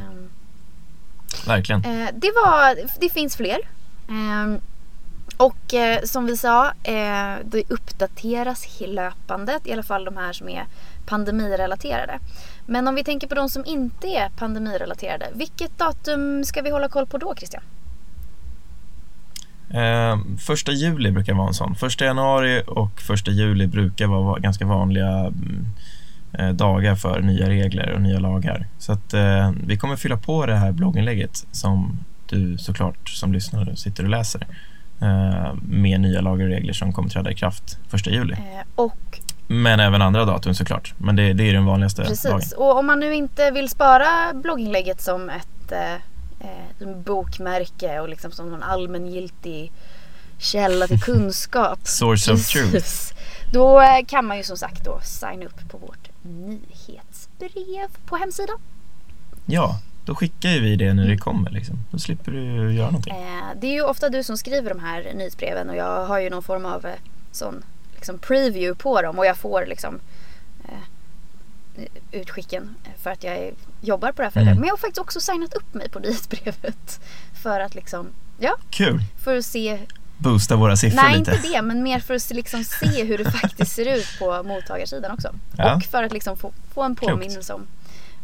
Verkligen. 1.46 1.82
Det, 2.14 2.30
var, 2.30 3.00
det 3.00 3.08
finns 3.08 3.36
fler. 3.36 3.58
Och 5.36 5.74
som 6.04 6.26
vi 6.26 6.36
sa, 6.36 6.72
det 7.44 7.62
uppdateras 7.68 8.80
löpande, 8.80 9.60
i 9.64 9.72
alla 9.72 9.82
fall 9.82 10.04
de 10.04 10.16
här 10.16 10.32
som 10.32 10.48
är 10.48 10.66
pandemirelaterade. 11.06 12.18
Men 12.66 12.88
om 12.88 12.94
vi 12.94 13.04
tänker 13.04 13.26
på 13.26 13.34
de 13.34 13.48
som 13.48 13.64
inte 13.66 14.08
är 14.08 14.28
pandemirelaterade, 14.28 15.28
vilket 15.34 15.78
datum 15.78 16.44
ska 16.44 16.62
vi 16.62 16.70
hålla 16.70 16.88
koll 16.88 17.06
på 17.06 17.18
då 17.18 17.34
Christian? 17.34 17.62
Eh, 19.72 20.18
första 20.38 20.72
juli 20.72 21.10
brukar 21.10 21.34
vara 21.34 21.48
en 21.48 21.54
sån. 21.54 21.74
Första 21.74 22.04
januari 22.04 22.62
och 22.66 23.00
första 23.00 23.30
juli 23.30 23.66
brukar 23.66 24.06
vara 24.06 24.38
ganska 24.38 24.66
vanliga 24.66 25.18
mm, 25.18 25.66
eh, 26.32 26.48
dagar 26.48 26.94
för 26.94 27.20
nya 27.20 27.48
regler 27.48 27.92
och 27.92 28.02
nya 28.02 28.18
lagar. 28.18 28.66
Så 28.78 28.92
att 28.92 29.14
eh, 29.14 29.52
vi 29.66 29.76
kommer 29.76 29.96
fylla 29.96 30.16
på 30.16 30.46
det 30.46 30.56
här 30.56 30.72
blogginlägget 30.72 31.46
som 31.52 31.98
du 32.28 32.58
såklart 32.58 33.08
som 33.08 33.32
lyssnare 33.32 33.76
sitter 33.76 34.04
och 34.04 34.10
läser 34.10 34.46
eh, 35.00 35.54
med 35.62 36.00
nya 36.00 36.20
lagar 36.20 36.44
och 36.44 36.50
regler 36.50 36.72
som 36.72 36.92
kommer 36.92 37.08
träda 37.08 37.30
i 37.30 37.34
kraft 37.34 37.78
första 37.88 38.10
juli. 38.10 38.32
Eh, 38.32 38.66
och 38.74 39.20
men 39.46 39.80
även 39.80 40.02
andra 40.02 40.24
datum 40.24 40.54
såklart. 40.54 40.94
Men 40.98 41.16
det, 41.16 41.32
det 41.32 41.48
är 41.48 41.52
den 41.52 41.64
vanligaste 41.64 42.02
Precis. 42.02 42.22
dagen. 42.22 42.42
Och 42.56 42.78
om 42.78 42.86
man 42.86 43.00
nu 43.00 43.14
inte 43.14 43.50
vill 43.50 43.68
spara 43.68 44.32
blogginlägget 44.34 45.00
som 45.00 45.30
ett 45.30 45.72
eh, 46.42 46.88
bokmärke 46.96 48.00
och 48.00 48.08
liksom 48.08 48.32
som 48.32 48.50
någon 48.50 48.62
allmängiltig 48.62 49.72
källa 50.38 50.86
till 50.86 51.00
kunskap. 51.00 51.78
Source 51.84 52.32
of 52.32 52.48
truth. 52.48 53.14
Då 53.52 53.80
eh, 53.80 54.04
kan 54.06 54.24
man 54.24 54.36
ju 54.36 54.42
som 54.42 54.56
sagt 54.56 54.84
då 54.84 55.00
signa 55.02 55.46
upp 55.46 55.70
på 55.70 55.78
vårt 55.78 56.08
nyhetsbrev 56.22 57.88
på 58.06 58.16
hemsidan. 58.16 58.58
Ja, 59.46 59.80
då 60.04 60.14
skickar 60.14 60.48
ju 60.48 60.60
vi 60.60 60.76
det 60.76 60.94
när 60.94 61.08
det 61.08 61.16
kommer. 61.16 61.50
Liksom. 61.50 61.78
Då 61.90 61.98
slipper 61.98 62.32
du 62.32 62.72
göra 62.72 62.86
någonting. 62.86 63.14
Eh, 63.14 63.44
det 63.56 63.66
är 63.66 63.72
ju 63.72 63.82
ofta 63.82 64.08
du 64.08 64.22
som 64.22 64.38
skriver 64.38 64.68
de 64.68 64.80
här 64.80 65.12
nyhetsbreven 65.14 65.70
och 65.70 65.76
jag 65.76 66.06
har 66.06 66.20
ju 66.20 66.30
någon 66.30 66.42
form 66.42 66.66
av 66.66 66.86
eh, 66.86 66.92
sån 67.32 67.64
liksom 67.94 68.18
preview 68.18 68.82
på 68.82 69.02
dem 69.02 69.18
och 69.18 69.26
jag 69.26 69.36
får 69.36 69.66
liksom 69.66 70.00
utskicken 72.12 72.74
för 73.02 73.10
att 73.10 73.24
jag 73.24 73.54
jobbar 73.80 74.12
på 74.12 74.22
det 74.22 74.26
här 74.26 74.30
företaget. 74.30 74.52
Mm. 74.52 74.60
Men 74.60 74.66
jag 74.66 74.72
har 74.72 74.78
faktiskt 74.78 74.98
också 74.98 75.20
signat 75.20 75.54
upp 75.54 75.74
mig 75.74 75.88
på 75.88 75.98
nyhetsbrevet 75.98 77.00
för 77.42 77.60
att 77.60 77.74
liksom, 77.74 78.06
ja. 78.38 78.56
Kul. 78.70 79.00
För 79.24 79.36
att 79.36 79.44
se 79.44 79.78
Boosta 80.18 80.56
våra 80.56 80.76
siffror 80.76 81.02
Nej, 81.02 81.18
lite. 81.18 81.30
Nej, 81.30 81.40
inte 81.40 81.48
det, 81.48 81.62
men 81.62 81.82
mer 81.82 82.00
för 82.00 82.14
att 82.14 82.30
liksom 82.30 82.64
se 82.64 83.04
hur 83.04 83.18
det 83.18 83.30
faktiskt 83.30 83.72
ser 83.72 83.96
ut 83.96 84.18
på 84.18 84.42
mottagarsidan 84.42 85.10
också. 85.10 85.34
Ja. 85.56 85.76
Och 85.76 85.82
för 85.82 86.02
att 86.02 86.12
liksom 86.12 86.36
få, 86.36 86.52
få 86.74 86.82
en 86.82 86.96
påminnelse 86.96 87.52
om 87.52 87.66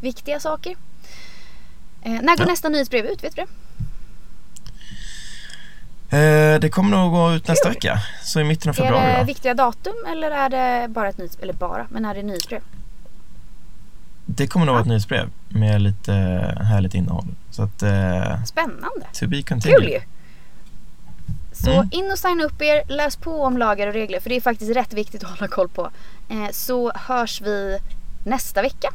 viktiga 0.00 0.40
saker. 0.40 0.76
Eh, 2.02 2.12
när 2.12 2.36
går 2.36 2.46
ja. 2.46 2.46
nästa 2.46 2.68
nyhetsbrev 2.68 3.06
ut? 3.06 3.24
Vet 3.24 3.36
du 3.36 3.42
det? 3.42 3.48
Eh, 6.10 6.60
det 6.60 6.70
kommer 6.70 6.96
nog 6.96 7.12
gå 7.12 7.32
ut 7.32 7.48
nästa 7.48 7.68
vecka, 7.68 7.98
så 8.22 8.40
i 8.40 8.44
mitten 8.44 8.70
av 8.70 8.74
februari. 8.74 9.04
Är 9.04 9.12
det 9.12 9.18
då. 9.18 9.24
viktiga 9.24 9.54
datum 9.54 9.94
eller 10.08 10.30
är 10.30 10.48
det 10.48 10.88
bara 10.88 11.08
ett 11.08 11.18
nyhetsbrev? 11.18 11.42
Eller 11.42 11.58
bara, 11.58 11.86
men 11.90 12.04
är 12.04 12.14
det 12.14 12.22
nyhetsbrev? 12.22 12.60
Det 14.30 14.46
kommer 14.46 14.66
nog 14.66 14.72
vara 14.72 14.82
ett 14.82 14.88
nyhetsbrev 14.88 15.30
med 15.48 15.82
lite 15.82 16.12
härligt 16.60 16.94
innehåll. 16.94 17.34
Så 17.50 17.62
att, 17.62 17.82
eh, 17.82 18.44
Spännande! 18.44 19.06
To 19.12 19.26
be 19.26 19.42
continued. 19.42 19.80
Kul 19.80 19.88
ju! 19.88 20.00
Så 21.52 21.72
mm. 21.72 21.88
in 21.92 22.10
och 22.10 22.18
signa 22.18 22.44
upp 22.44 22.62
er, 22.62 22.82
läs 22.88 23.16
på 23.16 23.42
om 23.42 23.58
lagar 23.58 23.86
och 23.86 23.92
regler 23.92 24.20
för 24.20 24.30
det 24.30 24.36
är 24.36 24.40
faktiskt 24.40 24.76
rätt 24.76 24.92
viktigt 24.92 25.24
att 25.24 25.30
hålla 25.30 25.48
koll 25.48 25.68
på. 25.68 25.90
Eh, 26.28 26.50
så 26.52 26.92
hörs 26.94 27.40
vi 27.40 27.78
nästa 28.24 28.62
vecka. 28.62 28.92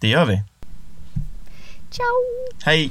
Det 0.00 0.08
gör 0.08 0.24
vi. 0.24 0.42
Ciao! 1.90 2.04
Hej! 2.64 2.90